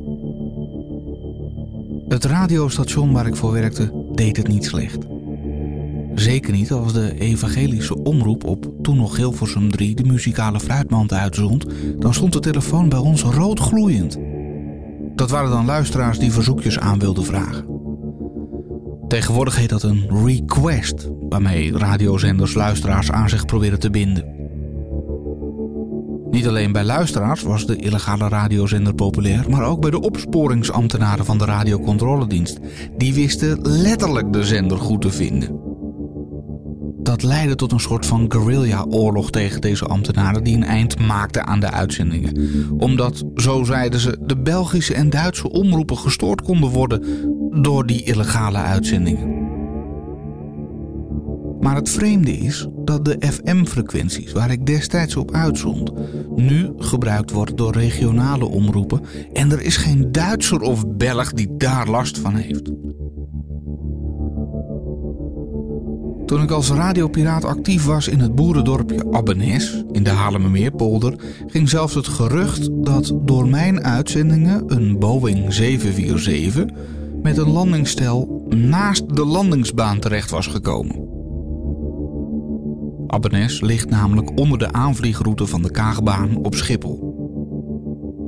[2.08, 5.19] Het radiostation waar ik voor werkte deed het niet slecht.
[6.15, 11.65] Zeker niet als de evangelische omroep op toen nog Hilversum 3 de muzikale fruitmand uitzond,
[12.00, 14.17] dan stond de telefoon bij ons rood gloeiend.
[15.15, 17.65] Dat waren dan luisteraars die verzoekjes aan wilden vragen.
[19.08, 24.38] Tegenwoordig heet dat een request, waarmee radiozenders luisteraars aan zich proberen te binden.
[26.32, 31.38] Niet alleen bij luisteraars was de illegale radiozender populair, maar ook bij de opsporingsambtenaren van
[31.38, 32.60] de radiocontroledienst.
[32.98, 35.69] Die wisten letterlijk de zender goed te vinden
[37.10, 41.60] dat leidde tot een soort van guerrilla-oorlog tegen deze ambtenaren die een eind maakten aan
[41.60, 42.38] de uitzendingen.
[42.78, 47.04] Omdat, zo zeiden ze, de Belgische en Duitse omroepen gestoord konden worden
[47.62, 49.48] door die illegale uitzendingen.
[51.60, 55.91] Maar het vreemde is dat de FM-frequenties waar ik destijds op uitzond,
[56.36, 59.02] nu gebruikt worden door regionale omroepen
[59.34, 62.72] en er is geen Duitser of Belg die daar last van heeft.
[66.30, 71.13] Toen ik als radiopiraat actief was in het boerendorpje Abbenes in de Haarlemmermeerpolder,
[71.48, 76.65] ging zelfs het gerucht dat door mijn uitzendingen een Boeing 747
[77.22, 81.08] met een landingsstel naast de landingsbaan terecht was gekomen.
[83.08, 87.09] Abbenes ligt namelijk onder de aanvliegroute van de Kaagbaan op Schiphol.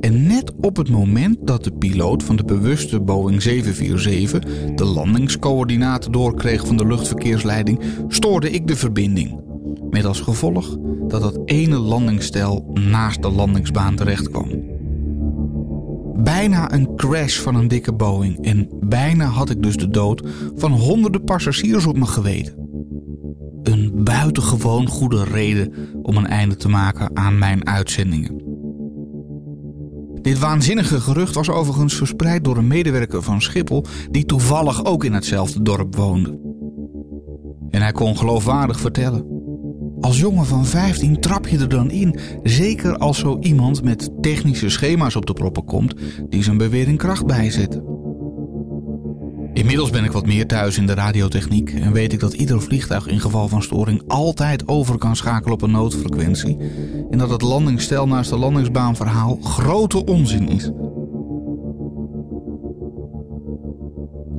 [0.02, 6.12] En net op het moment dat de piloot van de bewuste Boeing 747 de landingscoördinaten
[6.12, 9.40] doorkreeg van de luchtverkeersleiding, stoorde ik de verbinding.
[9.90, 10.76] Met als gevolg
[11.08, 14.48] dat het ene landingsstel naast de landingsbaan terecht kwam.
[16.16, 20.22] Bijna een crash van een dikke Boeing en bijna had ik dus de dood
[20.56, 22.54] van honderden passagiers op me geweten.
[23.62, 28.41] Een buitengewoon goede reden om een einde te maken aan mijn uitzendingen.
[30.22, 35.12] Dit waanzinnige gerucht was overigens verspreid door een medewerker van Schiphol die toevallig ook in
[35.12, 36.38] hetzelfde dorp woonde.
[37.70, 39.40] En hij kon geloofwaardig vertellen.
[40.00, 44.68] Als jongen van 15 trap je er dan in, zeker als zo iemand met technische
[44.68, 45.94] schema's op de proppen komt
[46.28, 47.91] die zijn bewering kracht bijzetten.
[49.52, 53.06] Inmiddels ben ik wat meer thuis in de radiotechniek en weet ik dat ieder vliegtuig
[53.06, 56.56] in geval van storing altijd over kan schakelen op een noodfrequentie
[57.10, 60.70] en dat het landingsstel naast de landingsbaanverhaal grote onzin is.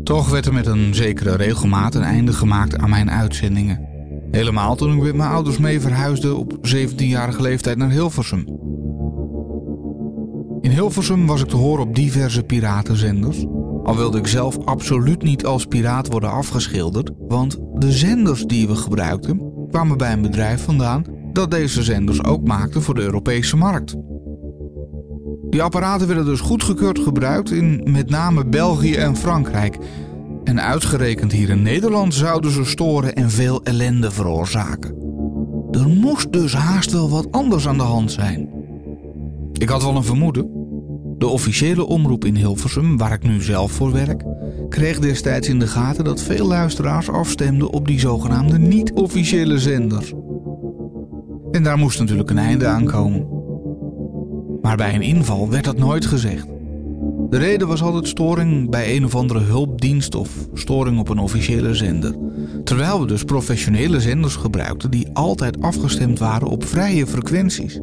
[0.04, 3.88] Toch werd er met een zekere regelmaat een einde gemaakt aan mijn uitzendingen.
[4.32, 8.46] Helemaal toen ik met mijn ouders mee verhuisde op 17-jarige leeftijd naar Hilversum.
[10.62, 13.46] In Hilversum was ik te horen op diverse piratenzenders.
[13.84, 18.76] Al wilde ik zelf absoluut niet als piraat worden afgeschilderd, want de zenders die we
[18.76, 23.96] gebruikten kwamen bij een bedrijf vandaan dat deze zenders ook maakte voor de Europese markt.
[25.50, 29.78] Die apparaten werden dus goedgekeurd gebruikt in met name België en Frankrijk.
[30.44, 34.96] En uitgerekend hier in Nederland zouden ze storen en veel ellende veroorzaken.
[35.72, 38.50] Er moest dus haast wel wat anders aan de hand zijn.
[39.54, 40.63] Ik had wel een vermoeden,
[41.24, 44.24] de officiële omroep in Hilversum, waar ik nu zelf voor werk,
[44.70, 50.14] kreeg destijds in de gaten dat veel luisteraars afstemden op die zogenaamde niet-officiële zenders.
[51.52, 53.28] En daar moest natuurlijk een einde aan komen.
[54.62, 56.46] Maar bij een inval werd dat nooit gezegd.
[57.30, 61.74] De reden was altijd storing bij een of andere dienst of storing op een officiële
[61.74, 62.16] zender.
[62.64, 67.80] Terwijl we dus professionele zenders gebruikten die altijd afgestemd waren op vrije frequenties.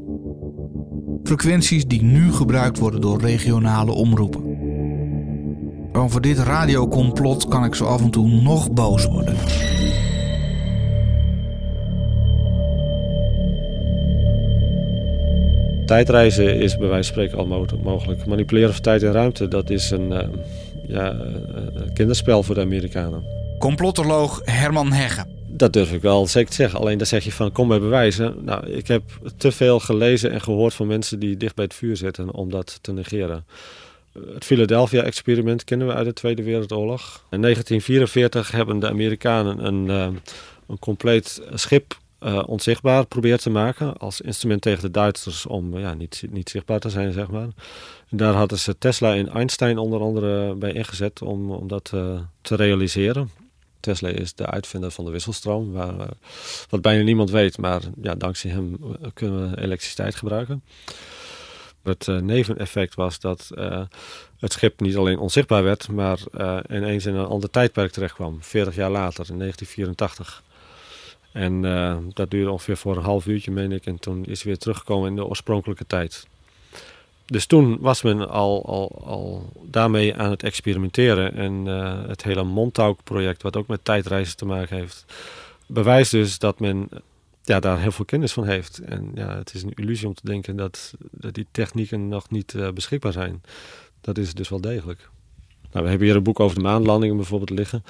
[1.30, 4.58] Frequenties die nu gebruikt worden door regionale omroepen.
[5.92, 9.36] Over dit radiocomplot kan ik zo af en toe nog boos worden.
[15.86, 18.26] Tijdreizen is bij wijze van spreken al mogelijk.
[18.26, 20.18] Manipuleren van tijd en ruimte, dat is een, uh,
[20.86, 21.12] ja,
[21.74, 23.24] een kinderspel voor de Amerikanen.
[23.58, 25.39] Complotoloog Herman Hegge.
[25.60, 26.78] Dat durf ik wel zeker te zeggen.
[26.78, 28.44] Alleen dan zeg je van kom bij bewijzen.
[28.44, 29.02] Nou, ik heb
[29.36, 32.78] te veel gelezen en gehoord van mensen die dicht bij het vuur zitten om dat
[32.80, 33.46] te negeren.
[34.12, 37.24] Het Philadelphia-experiment kennen we uit de Tweede Wereldoorlog.
[37.30, 40.18] In 1944 hebben de Amerikanen een, uh,
[40.68, 43.96] een compleet schip uh, onzichtbaar probeert te maken.
[43.96, 47.48] Als instrument tegen de Duitsers om ja, niet, niet zichtbaar te zijn, zeg maar.
[48.08, 51.84] En daar hadden ze Tesla en Einstein onder andere bij ingezet om, om dat
[52.40, 53.48] te realiseren.
[53.80, 56.06] Tesla is de uitvinder van de wisselstroom, waar, uh,
[56.68, 58.76] wat bijna niemand weet, maar ja, dankzij hem
[59.14, 60.62] kunnen we elektriciteit gebruiken.
[61.82, 63.50] Het neveneffect was dat
[64.38, 66.18] het schip niet alleen onzichtbaar werd, maar
[66.70, 70.42] ineens in een ander tijdperk terechtkwam, 40 jaar later, in 1984.
[71.32, 73.86] En uh, dat duurde ongeveer voor een half uurtje, meen ik.
[73.86, 76.26] En toen is hij weer teruggekomen in de oorspronkelijke tijd.
[77.30, 81.34] Dus toen was men al, al, al daarmee aan het experimenteren.
[81.34, 85.04] En uh, het hele Montauk-project, wat ook met tijdreizen te maken heeft,
[85.66, 86.88] bewijst dus dat men
[87.42, 88.78] ja, daar heel veel kennis van heeft.
[88.78, 92.52] En ja, het is een illusie om te denken dat, dat die technieken nog niet
[92.52, 93.42] uh, beschikbaar zijn.
[94.00, 95.08] Dat is dus wel degelijk.
[95.72, 97.84] Nou, we hebben hier een boek over de maanlandingen bijvoorbeeld liggen.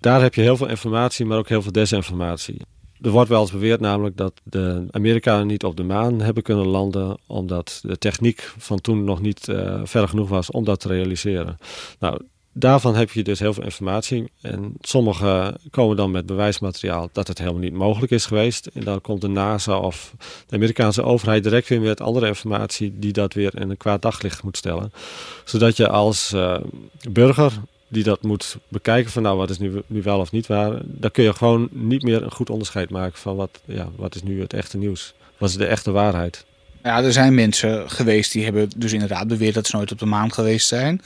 [0.00, 2.60] Daar heb je heel veel informatie, maar ook heel veel desinformatie.
[3.04, 6.66] Er wordt wel eens beweerd namelijk dat de Amerikanen niet op de maan hebben kunnen
[6.66, 10.88] landen omdat de techniek van toen nog niet uh, ver genoeg was om dat te
[10.88, 11.58] realiseren.
[11.98, 12.20] Nou,
[12.52, 17.38] daarvan heb je dus heel veel informatie en sommigen komen dan met bewijsmateriaal dat het
[17.38, 18.66] helemaal niet mogelijk is geweest.
[18.66, 20.14] En dan komt de NASA of
[20.46, 24.42] de Amerikaanse overheid direct weer met andere informatie die dat weer in een kwaad daglicht
[24.42, 24.92] moet stellen.
[25.44, 26.56] Zodat je als uh,
[27.10, 27.52] burger
[27.94, 31.10] die dat moet bekijken van nou wat is nu, nu wel of niet waar, dan
[31.10, 34.40] kun je gewoon niet meer een goed onderscheid maken van wat, ja, wat is nu
[34.40, 35.14] het echte nieuws.
[35.38, 36.44] Wat is de echte waarheid?
[36.82, 40.06] Ja, er zijn mensen geweest die hebben dus inderdaad beweerd dat ze nooit op de
[40.06, 41.00] maan geweest zijn.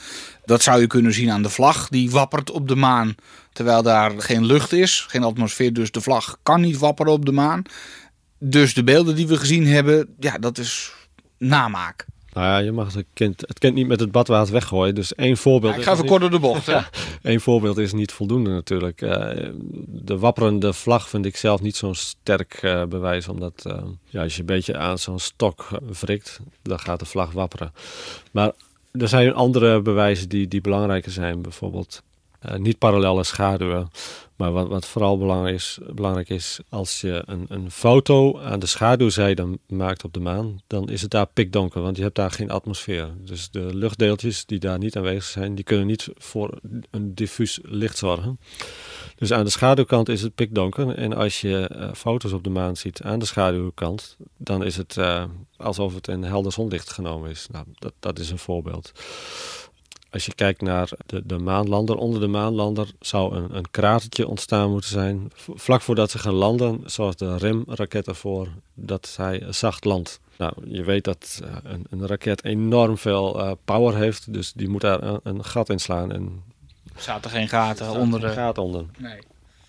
[0.45, 3.15] Dat zou je kunnen zien aan de vlag die wappert op de maan.
[3.53, 7.31] Terwijl daar geen lucht is, geen atmosfeer, dus de vlag kan niet wapperen op de
[7.31, 7.61] maan.
[8.39, 10.93] Dus de beelden die we gezien hebben, ja, dat is
[11.37, 12.05] namaak.
[12.39, 14.95] Nou ja, je mag het kind, het kind niet met het badwater weggooien.
[14.95, 15.73] Dus één voorbeeld.
[15.73, 16.67] Ja, ik ga even kort door de bocht.
[17.21, 19.01] Eén voorbeeld is niet voldoende natuurlijk.
[19.01, 19.29] Uh,
[19.85, 23.27] de wapperende vlag vind ik zelf niet zo'n sterk uh, bewijs.
[23.27, 23.73] Omdat uh,
[24.05, 25.67] ja, als je een beetje aan zo'n stok
[25.99, 27.73] wrikt, dan gaat de vlag wapperen.
[28.31, 28.51] Maar
[28.91, 31.41] er zijn andere bewijzen die, die belangrijker zijn.
[31.41, 32.03] Bijvoorbeeld
[32.57, 33.89] niet parallele schaduwen.
[34.35, 38.65] Maar wat, wat vooral belangrijk is, belangrijk is, als je een, een foto aan de
[38.65, 42.51] schaduwzijde maakt op de maan, dan is het daar pikdonker, want je hebt daar geen
[42.51, 43.09] atmosfeer.
[43.17, 46.59] Dus de luchtdeeltjes die daar niet aanwezig zijn, die kunnen niet voor
[46.91, 48.39] een diffuus licht zorgen.
[49.15, 50.95] Dus aan de schaduwkant is het pikdonker.
[50.95, 54.95] En als je uh, foto's op de maan ziet aan de schaduwkant, dan is het
[54.95, 55.23] uh,
[55.57, 57.47] alsof het in helder zonlicht genomen is.
[57.51, 58.91] Nou, dat, dat is een voorbeeld.
[60.11, 64.71] Als je kijkt naar de, de maanlander, onder de maanlander zou een, een kratertje ontstaan
[64.71, 65.31] moeten zijn.
[65.35, 70.19] Vlak voordat ze gaan landen, zoals de remraket ervoor, dat hij zacht landt.
[70.37, 74.69] Nou, je weet dat uh, een, een, raket enorm veel uh, power heeft, dus die
[74.69, 76.11] moet daar een, een gat in slaan.
[76.11, 76.43] En
[76.95, 78.19] er zaten geen gaten onder.
[78.19, 78.85] Geen gaten onder.
[78.97, 79.19] Nee.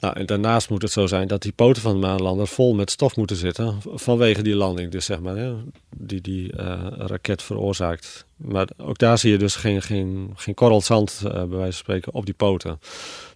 [0.00, 2.90] Nou, en daarnaast moet het zo zijn dat die poten van de maanlander vol met
[2.90, 5.54] stof moeten zitten vanwege die landing, dus zeg maar, hè,
[5.96, 8.24] die die uh, raket veroorzaakt.
[8.36, 11.72] Maar ook daar zie je dus geen, geen, geen korrel zand, uh, bij wijze van
[11.72, 12.80] spreken, op die poten.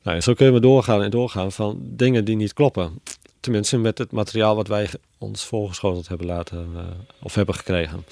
[0.03, 3.01] Nou, en zo kunnen we doorgaan en doorgaan van dingen die niet kloppen.
[3.41, 6.81] Tenminste, met het materiaal wat wij ons voorgeschoteld hebben laten uh,
[7.23, 8.05] of hebben gekregen.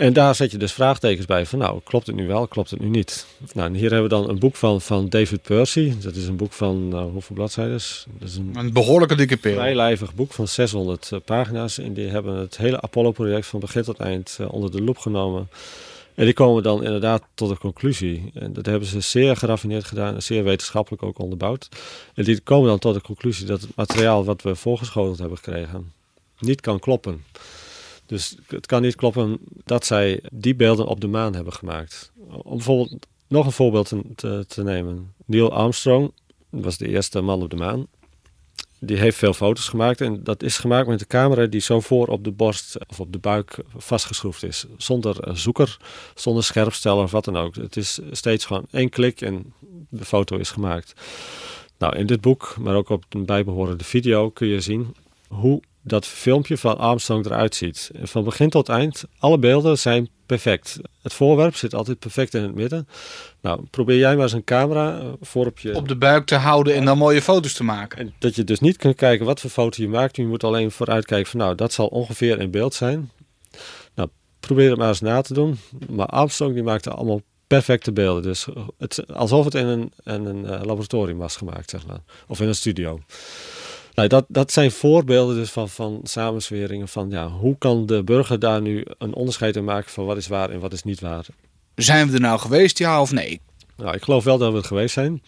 [0.00, 2.80] En daar zet je dus vraagtekens bij van nou, klopt het nu wel, klopt het
[2.80, 3.26] nu niet?
[3.52, 5.92] Nou, en hier hebben we dan een boek van, van David Percy.
[6.00, 7.80] Dat is een boek van nou, hoeveel bladzijden?
[8.18, 9.50] Dat is een, een behoorlijke dikke pil.
[9.50, 11.78] Een vrijlijvig boek van 600 uh, pagina's.
[11.78, 15.48] En die hebben het hele Apollo-project van begin tot eind uh, onder de loep genomen.
[16.14, 18.30] En die komen dan inderdaad tot de conclusie.
[18.34, 21.68] En dat hebben ze zeer geraffineerd gedaan en zeer wetenschappelijk ook onderbouwd.
[22.14, 25.92] En die komen dan tot de conclusie dat het materiaal wat we voorgeschoteld hebben gekregen
[26.38, 27.24] niet kan kloppen.
[28.10, 32.12] Dus het kan niet kloppen dat zij die beelden op de maan hebben gemaakt.
[32.28, 33.92] Om bijvoorbeeld nog een voorbeeld
[34.48, 35.14] te, nemen.
[35.24, 36.12] Neil Armstrong
[36.48, 37.86] was de eerste man op de maan.
[38.78, 40.00] die heeft veel foto's gemaakt.
[40.00, 43.12] En dat is gemaakt met een camera die zo voor op de borst of op
[43.12, 44.66] de buik vastgeschroefd is.
[44.76, 45.76] Zonder zoeker,
[46.14, 47.54] zonder scherpsteller of wat dan ook.
[47.54, 49.52] Het is steeds gewoon één klik en
[49.88, 50.92] de foto is gemaakt.
[51.78, 54.94] Nou, in dit boek, maar ook op een bijbehorende video, kun je zien
[55.28, 57.90] hoe dat filmpje van Armstrong eruit ziet.
[58.02, 60.78] Van begin tot eind, alle beelden zijn perfect.
[61.02, 62.88] Het voorwerp zit altijd perfect in het midden.
[63.40, 65.74] Nou, probeer jij maar eens een camera eh, voor op je...
[65.74, 67.98] Op de buik te houden en dan mooie foto's te maken.
[67.98, 70.16] En dat je dus niet kunt kijken wat voor foto je maakt.
[70.16, 73.10] Je moet alleen vooruit kijken van nou, dat zal ongeveer in beeld zijn.
[73.94, 74.08] Nou,
[74.40, 75.58] probeer het maar eens na te doen.
[75.88, 78.22] Maar Armstrong die maakte allemaal perfecte beelden.
[78.22, 78.46] Dus
[78.78, 82.00] het, alsof het in een, in een eh, laboratorium was gemaakt, zeg maar.
[82.26, 83.00] Of in een studio.
[83.94, 86.88] Nou, dat, dat zijn voorbeelden dus van, van samensweringen.
[86.88, 90.26] Van ja, hoe kan de burger daar nu een onderscheid in maken van wat is
[90.26, 91.26] waar en wat is niet waar?
[91.74, 93.40] Zijn we er nou geweest, ja of nee?
[93.76, 95.22] Nou, ik geloof wel dat we er geweest zijn.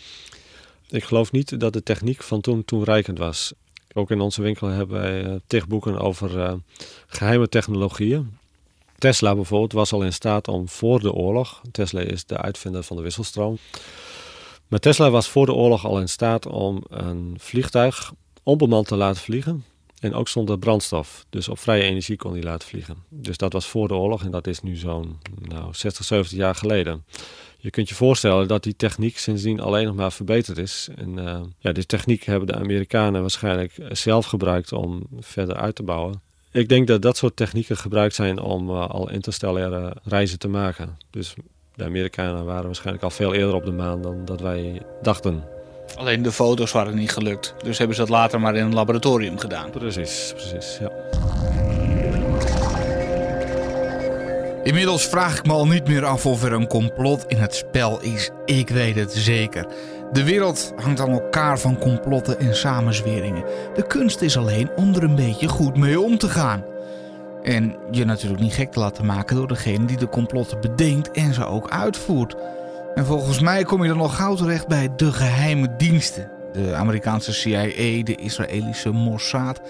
[0.88, 3.53] Ik geloof niet dat de techniek van toen toenreikend was.
[3.92, 5.40] Ook in onze winkel hebben wij
[5.85, 6.53] uh, over uh,
[7.07, 8.37] geheime technologieën.
[8.98, 12.96] Tesla bijvoorbeeld was al in staat om voor de oorlog, Tesla is de uitvinder van
[12.96, 13.59] de wisselstroom,
[14.68, 18.12] maar Tesla was voor de oorlog al in staat om een vliegtuig
[18.43, 19.65] onbemand te laten vliegen.
[20.01, 21.27] En ook zonder brandstof.
[21.31, 22.97] Dus op vrije energie kon hij laten vliegen.
[23.09, 26.55] Dus dat was voor de oorlog en dat is nu zo'n nou, 60, 70 jaar
[26.55, 27.05] geleden.
[27.59, 30.89] Je kunt je voorstellen dat die techniek sindsdien alleen nog maar verbeterd is.
[30.97, 35.83] En uh, ja, die techniek hebben de Amerikanen waarschijnlijk zelf gebruikt om verder uit te
[35.83, 36.21] bouwen.
[36.51, 40.97] Ik denk dat dat soort technieken gebruikt zijn om uh, al interstellaire reizen te maken.
[41.11, 41.35] Dus
[41.75, 45.45] de Amerikanen waren waarschijnlijk al veel eerder op de maan dan dat wij dachten.
[45.97, 47.55] Alleen de foto's waren niet gelukt.
[47.63, 49.71] Dus hebben ze dat later maar in een laboratorium gedaan.
[49.71, 50.91] Precies, precies, ja.
[54.63, 58.01] Inmiddels vraag ik me al niet meer af of er een complot in het spel
[58.01, 58.31] is.
[58.45, 59.67] Ik weet het zeker.
[60.13, 63.45] De wereld hangt aan elkaar van complotten en samenzweringen.
[63.75, 66.65] De kunst is alleen om er een beetje goed mee om te gaan.
[67.43, 71.35] En je natuurlijk niet gek te laten maken door degene die de complotten bedenkt en
[71.35, 72.37] ze ook uitvoert.
[72.95, 76.31] En volgens mij kom je dan nog gauw terecht bij de geheime diensten.
[76.53, 79.61] De Amerikaanse CIA, de Israëlische Mossad,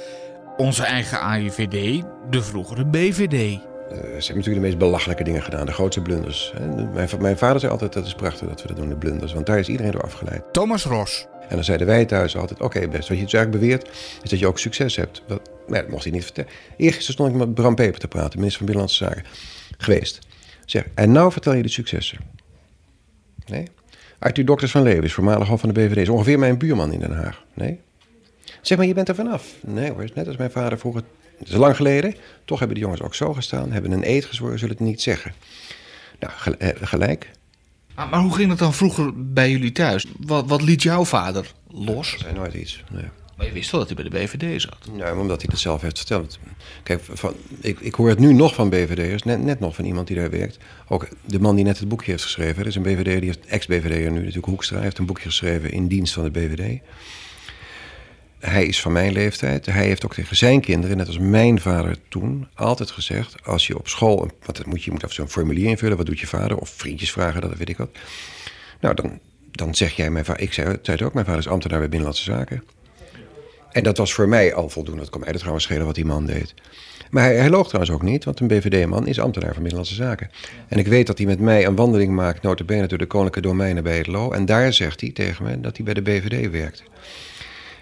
[0.57, 3.33] onze eigen AIVD, de vroegere BVD.
[3.33, 3.59] Uh,
[3.99, 6.53] ze hebben natuurlijk de meest belachelijke dingen gedaan, de grootste blunders.
[6.95, 9.33] Mijn, mijn, vader zei altijd, dat is prachtig dat we dat doen, de blunders.
[9.33, 10.43] Want daar is iedereen door afgeleid.
[10.53, 11.27] Thomas Ros.
[11.49, 13.89] En dan zeiden wij thuis altijd, oké best, wat je dus eigenlijk beweert,
[14.23, 15.23] is dat je ook succes hebt.
[15.27, 16.51] Dat, maar dat mocht hij niet vertellen.
[16.77, 19.25] Eergisteren stond ik met Bram Peper te praten, minister van Binnenlandse Zaken,
[19.79, 20.19] geweest.
[20.65, 22.19] Zeg, en nou vertel je de successen.
[23.47, 23.65] Nee.
[24.19, 25.97] Arthur Dokters van Leeuwen is voormalig hoofd van de BVD.
[25.97, 27.45] Is ongeveer mijn buurman in Den Haag.
[27.55, 27.81] Nee.
[28.61, 29.55] Zeg maar, je bent er vanaf.
[29.61, 31.03] Nee hoor, net als mijn vader vroeger.
[31.39, 32.15] Het is lang geleden.
[32.45, 33.73] Toch hebben die jongens ook zo gestaan.
[33.73, 35.33] Hebben een eed gezworen, zullen het niet zeggen.
[36.19, 36.33] Nou,
[36.83, 37.31] gelijk.
[37.95, 40.07] Ah, maar hoe ging het dan vroeger bij jullie thuis?
[40.19, 42.11] Wat, wat liet jouw vader los?
[42.11, 42.85] Dat zei nooit iets.
[42.91, 43.05] Nee.
[43.45, 44.89] Je wist wel dat hij bij de BVD zat.
[44.93, 46.39] Nou, omdat hij dat zelf heeft verteld.
[46.83, 50.07] Kijk, van, ik, ik hoor het nu nog van BVD'ers, net, net nog van iemand
[50.07, 50.59] die daar werkt.
[50.89, 52.57] Ook de man die net het boekje heeft geschreven.
[52.57, 54.81] Dat is een BVD, die heeft ex-BVD'er nu, natuurlijk Hoekstra.
[54.81, 56.81] heeft een boekje geschreven in dienst van de BVD.
[58.39, 59.67] Hij is van mijn leeftijd.
[59.67, 63.79] Hij heeft ook tegen zijn kinderen, net als mijn vader toen, altijd gezegd: als je
[63.79, 66.57] op school, wat moet je, moet even zo'n formulier invullen, wat doet je vader?
[66.57, 67.91] Of vriendjes vragen, dat weet ik wat.
[68.81, 69.19] Nou, dan,
[69.51, 71.89] dan zeg jij, mijn vader, ik zei, zei het ook, mijn vader is ambtenaar bij
[71.89, 72.63] Binnenlandse Zaken.
[73.73, 75.01] En dat was voor mij al voldoende.
[75.01, 76.55] Dat kon mij trouwens schelen wat die man deed.
[77.11, 80.31] Maar hij, loog trouwens ook niet, want een BVD-man is ambtenaar van Binnenlandse Zaken.
[80.69, 83.83] En ik weet dat hij met mij een wandeling maakt, notabene door de koninklijke domeinen
[83.83, 84.33] bij het Lo.
[84.33, 86.83] En daar zegt hij tegen mij dat hij bij de BVD werkte.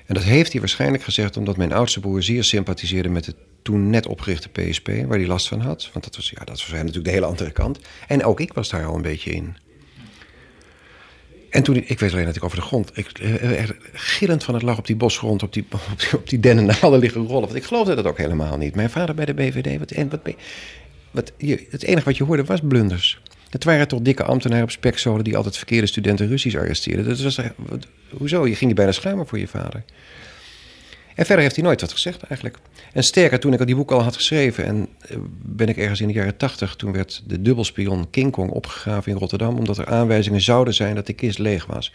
[0.07, 3.91] En dat heeft hij waarschijnlijk gezegd omdat mijn oudste broer zeer sympathiseerde met de toen
[3.91, 5.91] net opgerichte PSP, waar hij last van had.
[5.93, 7.79] Want dat was, ja, dat was voor hem natuurlijk de hele andere kant.
[8.09, 9.57] En ook ik was daar al een beetje in.
[11.51, 14.63] En toen, ik weet alleen dat ik over de grond, ik, eh, gillend van het
[14.63, 16.55] lag op die bosgrond, op die, op die, op die
[16.99, 17.49] liggen rollen.
[17.49, 18.75] Want ik geloofde dat ook helemaal niet.
[18.75, 20.21] Mijn vader bij de BVD, wat, en wat,
[21.11, 23.21] wat, je, het enige wat je hoorde was blunders.
[23.51, 27.05] Het waren toch dikke ambtenaren op spekzolen die altijd verkeerde studenten Russisch arresteerden.
[27.05, 27.41] Dat was,
[28.11, 28.47] hoezo?
[28.47, 29.85] Je ging je bijna schuimen voor je vader.
[31.21, 32.59] En verder heeft hij nooit wat gezegd eigenlijk.
[32.93, 34.65] En sterker, toen ik die boek al had geschreven...
[34.65, 36.77] en eh, ben ik ergens in de jaren tachtig...
[36.77, 39.59] toen werd de dubbelspion King Kong opgegraven in Rotterdam...
[39.59, 41.93] omdat er aanwijzingen zouden zijn dat de kist leeg was.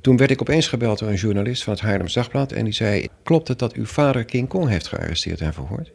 [0.00, 2.52] Toen werd ik opeens gebeld door een journalist van het Haarlems Dagblad...
[2.52, 5.90] en die zei, klopt het dat uw vader King Kong heeft gearresteerd en verhoord?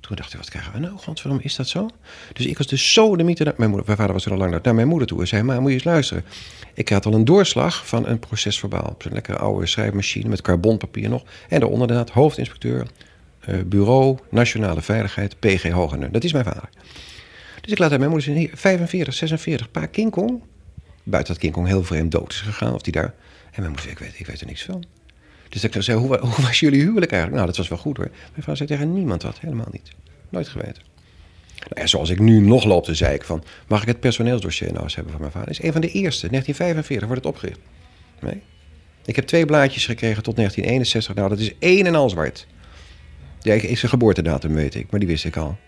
[0.00, 0.94] Toen dacht ik, wat krijgen we nou?
[1.04, 1.88] waarom is dat zo?
[2.32, 3.54] Dus ik was dus zo de mythe...
[3.56, 5.42] Mijn, moeder, mijn vader was er al lang naar mijn moeder toe en zei...
[5.42, 6.24] maar moet je eens luisteren.
[6.74, 8.88] Ik had al een doorslag van een procesverbaal.
[8.90, 11.22] Op zo'n lekkere oude schrijfmachine met carbonpapier nog.
[11.48, 12.86] En daaronder inderdaad hoofdinspecteur...
[13.48, 16.12] Uh, bureau Nationale Veiligheid, PG Hogener.
[16.12, 16.68] Dat is mijn vader.
[17.60, 20.42] Dus ik laat aan mijn moeder zien, 45, 46, pa King Kong.
[21.02, 22.74] Buiten dat King Kong heel vreemd dood is gegaan.
[22.74, 23.14] Of die daar...
[23.50, 24.84] En mijn moeder zei, ik weet, ik weet er niks van.
[25.50, 27.34] Dus ik zei, hoe, was jullie huwelijk eigenlijk?
[27.34, 28.10] Nou, dat was wel goed hoor.
[28.30, 29.90] Mijn vrouw zei tegen niemand wat, helemaal niet.
[30.28, 30.82] Nooit geweten.
[31.68, 33.44] Nou ja, zoals ik nu nog loop te zeiken van...
[33.68, 35.50] mag ik het personeelsdossier nou eens hebben van mijn vader?
[35.50, 37.60] is een van de eerste, 1945 wordt het opgericht.
[38.20, 38.42] Nee.
[39.04, 41.14] Ik heb twee blaadjes gekregen tot 1961.
[41.14, 42.46] Nou, dat is één en al zwart.
[43.40, 45.58] Ja, ik, zijn geboortedatum weet ik, maar die wist ik al.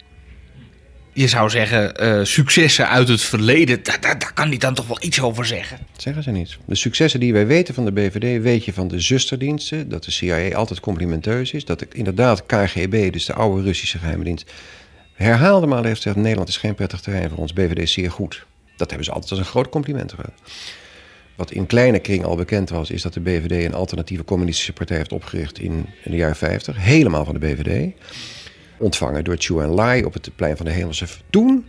[1.14, 5.20] Je zou zeggen, uh, successen uit het verleden, daar, kan hij dan toch wel iets
[5.20, 5.78] over zeggen?
[5.96, 6.58] zeggen ze niet.
[6.66, 9.88] De successen die wij weten van de BVD, weet je van de zusterdiensten.
[9.88, 11.64] Dat de CIA altijd complimenteus is.
[11.64, 14.52] Dat ik inderdaad KGB, dus de oude Russische geheime dienst,
[15.14, 17.52] herhaalde malen heeft gezegd: Nederland is geen prettig terrein voor ons.
[17.52, 18.46] BVD is zeer goed.
[18.76, 20.32] Dat hebben ze altijd als een groot compliment gehad.
[21.36, 24.96] Wat in kleine kring al bekend was, is dat de BVD een alternatieve communistische partij
[24.96, 26.76] heeft opgericht in, in de jaren 50.
[26.76, 27.94] Helemaal van de BVD.
[28.82, 31.06] Ontvangen door Chu Enlai op het plein van de Hemelse.
[31.30, 31.66] Toen,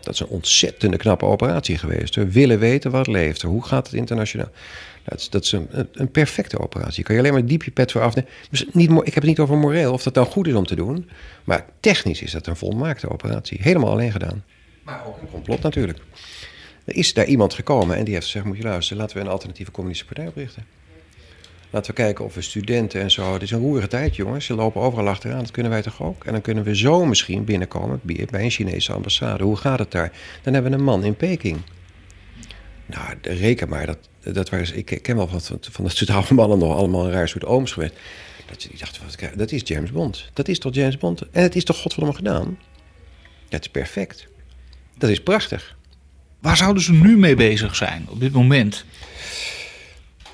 [0.00, 2.14] dat is een ontzettende knappe operatie geweest.
[2.14, 4.50] We willen weten wat leeft er, hoe gaat het internationaal.
[5.04, 7.04] Dat is, dat is een, een, perfecte operatie.
[7.04, 8.30] Kan je alleen maar diep je pet voor afnemen.
[8.50, 10.74] Dus niet, ik heb het niet over moreel, of dat dan goed is om te
[10.74, 11.10] doen.
[11.44, 13.58] Maar technisch is dat een volmaakte operatie.
[13.60, 14.44] Helemaal alleen gedaan.
[14.84, 15.98] Maar ook een complot natuurlijk.
[16.84, 19.30] Er is daar iemand gekomen en die heeft gezegd: Moet je luisteren, laten we een
[19.30, 20.64] alternatieve communistische partij oprichten.
[21.70, 23.32] Laten we kijken of we studenten en zo.
[23.32, 24.44] Het is een roerige tijd, jongens.
[24.44, 25.38] Ze lopen overal achteraan.
[25.38, 26.24] Dat kunnen wij toch ook?
[26.24, 29.44] En dan kunnen we zo misschien binnenkomen bij een Chinese ambassade.
[29.44, 30.12] Hoe gaat het daar?
[30.42, 31.58] Dan hebben we een man in Peking.
[32.86, 33.86] Nou, reken maar.
[33.86, 37.12] Dat, dat was, ik ken wel van, van dat soort oude mannen nog allemaal een
[37.12, 37.94] raar soort ooms geweest.
[38.46, 40.30] Dat je dacht, dat is James Bond.
[40.32, 41.22] Dat is toch James Bond?
[41.30, 42.58] En het is toch godverdomme gedaan?
[43.48, 44.26] Dat is perfect.
[44.98, 45.76] Dat is prachtig.
[46.40, 48.84] Waar zouden ze nu mee bezig zijn op dit moment?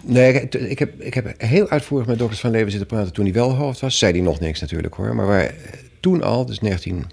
[0.06, 3.34] Nee, ik heb, ik heb heel uitvoerig met dokters van Leven zitten praten toen hij
[3.34, 3.98] wel hoofd was.
[3.98, 5.14] Zei hij nog niks natuurlijk hoor.
[5.14, 5.54] Maar waar
[6.00, 7.04] toen al, dus 19, ik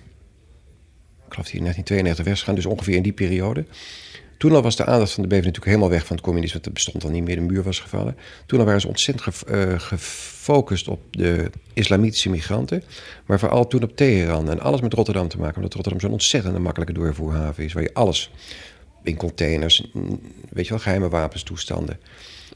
[1.29, 3.65] geloof hij in 1992 weggegaan, dus ongeveer in die periode.
[4.37, 6.59] Toen al was de aandacht van de BV natuurlijk helemaal weg van het communisme.
[6.63, 8.17] Het bestond al niet meer, de muur was gevallen.
[8.45, 12.83] Toen al waren ze ontzettend eh, gefocust op de islamitische migranten.
[13.25, 15.55] Maar vooral toen op Teheran en alles met Rotterdam te maken.
[15.55, 17.73] Omdat Rotterdam zo'n ontzettend makkelijke doorvoerhaven is.
[17.73, 18.31] Waar je alles
[19.03, 19.91] in containers,
[20.49, 21.99] weet je wel, geheime wapenstoestanden.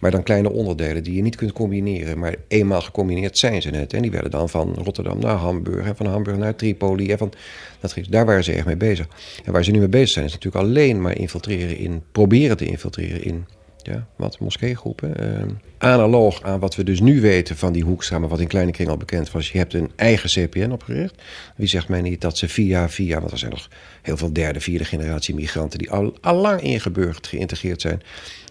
[0.06, 2.20] Maar dan kleine onderdelen die je niet kunt combineren.
[2.20, 3.94] Maar eenmaal gecombineerd zijn ze net.
[3.94, 5.86] En die werden dan van Rotterdam naar Hamburg.
[5.86, 7.12] En van Hamburg naar Tripoli.
[7.12, 7.32] En van,
[7.80, 9.08] dat, daar waren ze erg mee bezig.
[9.46, 12.04] En waar ze nu mee bezig zijn, is natuurlijk alleen maar infiltreren in.
[12.12, 13.46] Proberen te infiltreren in.
[13.86, 15.24] Ja, wat moskeegroepen.
[15.24, 15.44] Uh,
[15.78, 18.90] analoog aan wat we dus nu weten van die Hoekstra, maar wat in kleine kring
[18.90, 19.52] al bekend was.
[19.52, 21.22] Je hebt een eigen CPN opgericht.
[21.56, 23.70] Wie zegt mij niet dat ze via, via, want er zijn nog
[24.02, 28.02] heel veel derde, vierde generatie migranten die al, al lang ingeburgerd, geïntegreerd zijn.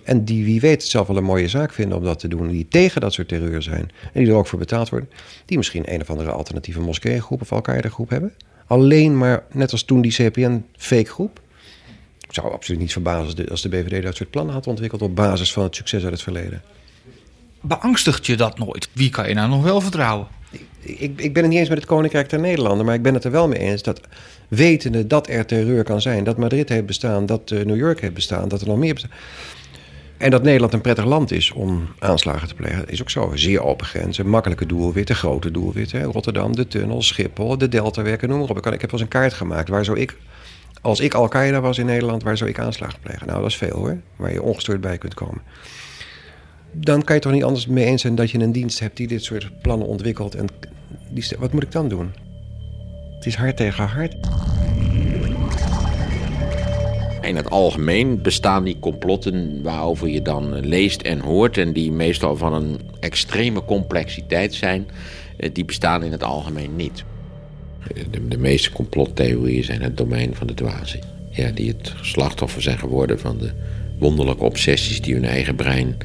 [0.05, 2.49] En die wie weet het zelf wel een mooie zaak vinden om dat te doen.
[2.49, 3.91] Die tegen dat soort terreur zijn.
[4.13, 5.11] En die er ook voor betaald worden.
[5.45, 8.33] Die misschien een of andere alternatieve moskeegroep of Al-Qaeda groep hebben.
[8.67, 11.43] Alleen maar, net als toen die CPN-fake groep.
[12.35, 15.63] Zou absoluut niet verbazen als de BVD dat soort plannen had ontwikkeld op basis van
[15.63, 16.63] het succes uit het verleden.
[17.61, 18.89] Beangstigt je dat nooit?
[18.93, 20.27] Wie kan je nou nog wel vertrouwen?
[20.81, 23.25] Ik, ik ben het niet eens met het Koninkrijk der Nederlanden, maar ik ben het
[23.25, 24.01] er wel mee eens dat
[24.49, 28.15] wetende dat er terreur kan zijn, dat Madrid heeft bestaan, dat uh, New York heeft
[28.15, 29.13] bestaan, dat er nog meer bestaan
[30.17, 33.33] en dat Nederland een prettig land is om aanslagen te plegen, is ook zo.
[33.35, 36.03] Zeer open grenzen, makkelijke doelwitten, grote doelwitten.
[36.03, 38.57] Rotterdam, de tunnel, Schiphol, de Deltawerken, noem maar op.
[38.57, 39.69] Ik, heb wel eens een kaart gemaakt.
[39.69, 40.17] Waar zou ik,
[40.85, 43.27] als ik Al-Qaeda was in Nederland, waar zou ik aanslagen plegen?
[43.27, 45.43] Nou, dat is veel hoor, waar je ongestoord bij kunt komen.
[46.73, 49.07] Dan kan je toch niet anders mee eens zijn dat je een dienst hebt die
[49.07, 50.35] dit soort plannen ontwikkelt.
[50.35, 50.47] En
[51.11, 52.13] die, wat moet ik dan doen?
[53.15, 54.15] Het is hard tegen hard.
[57.21, 61.59] In het algemeen bestaan die complotten waarover je dan leest en hoort...
[61.59, 64.87] en die meestal van een extreme complexiteit zijn...
[65.37, 67.05] Eh, die bestaan in het algemeen niet.
[68.11, 71.01] De, de meeste complottheorieën zijn het domein van de dwazen.
[71.31, 73.51] Ja, die het slachtoffer zijn geworden van de
[73.99, 75.01] wonderlijke obsessies...
[75.03, 75.97] die hun eigen brein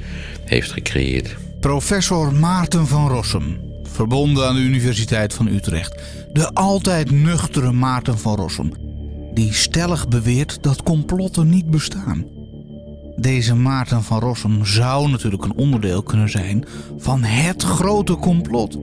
[0.46, 1.36] heeft gecreëerd.
[1.60, 6.02] Professor Maarten van Rossum, verbonden aan de Universiteit van Utrecht.
[6.34, 8.74] De altijd nuchtere Maarten van Rossum
[9.34, 12.26] die stellig beweert dat complotten niet bestaan.
[13.16, 16.66] Deze Maarten van Rossum zou natuurlijk een onderdeel kunnen zijn
[16.98, 18.78] van het grote complot.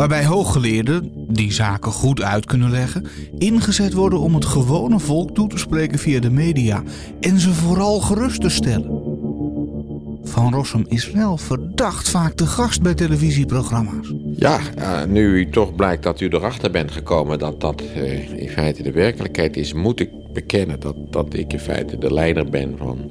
[0.00, 3.06] Waarbij hooggeleerden, die zaken goed uit kunnen leggen,
[3.38, 6.82] ingezet worden om het gewone volk toe te spreken via de media
[7.20, 9.02] en ze vooral gerust te stellen.
[10.22, 14.12] Van Rossum is wel verdacht vaak de gast bij televisieprogramma's.
[14.36, 14.60] Ja,
[15.06, 19.56] nu toch blijkt dat u erachter bent gekomen dat dat uh, in feite de werkelijkheid
[19.56, 19.72] is...
[19.72, 23.10] moet ik bekennen dat, dat ik in feite de leider ben van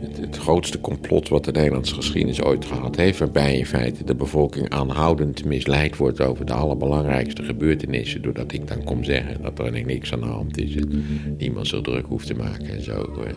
[0.00, 3.18] het, het, grootste complot wat de Nederlandse geschiedenis ooit gehad heeft.
[3.18, 8.22] Waarbij in feite de bevolking aanhoudend misleid wordt over de allerbelangrijkste gebeurtenissen.
[8.22, 10.74] Doordat ik dan kom zeggen dat er niks aan de hand is.
[10.74, 11.04] En
[11.38, 13.02] niemand zo druk hoeft te maken en zo.
[13.02, 13.32] Eh.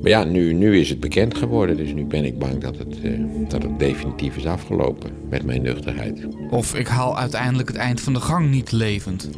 [0.00, 1.76] Maar ja, nu, nu is het bekend geworden.
[1.76, 3.12] Dus nu ben ik bang dat het, eh,
[3.48, 6.26] dat het definitief is afgelopen met mijn nuchterheid.
[6.50, 9.30] Of ik haal uiteindelijk het eind van de gang niet levend.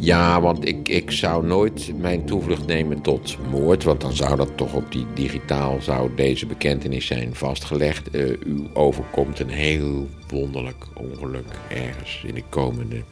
[0.00, 3.84] Ja, want ik, ik zou nooit mijn toevlucht nemen tot moord.
[3.84, 8.14] Want dan zou dat toch op die digitaal zou deze bekentenis zijn vastgelegd.
[8.14, 13.02] Uh, u overkomt een heel wonderlijk ongeluk ergens in de komende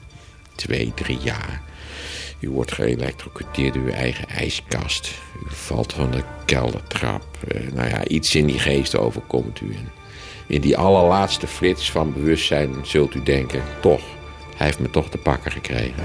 [0.55, 1.63] twee, drie jaar.
[2.41, 5.11] U wordt geëlectrocuteerd door uw eigen ijskast.
[5.45, 7.25] U valt van de keldertrap.
[7.55, 9.67] Uh, nou ja, iets in die geest overkomt u.
[9.67, 9.91] En
[10.47, 13.63] in die allerlaatste flits van bewustzijn zult u denken...
[13.81, 14.03] toch,
[14.57, 16.05] hij heeft me toch te pakken gekregen.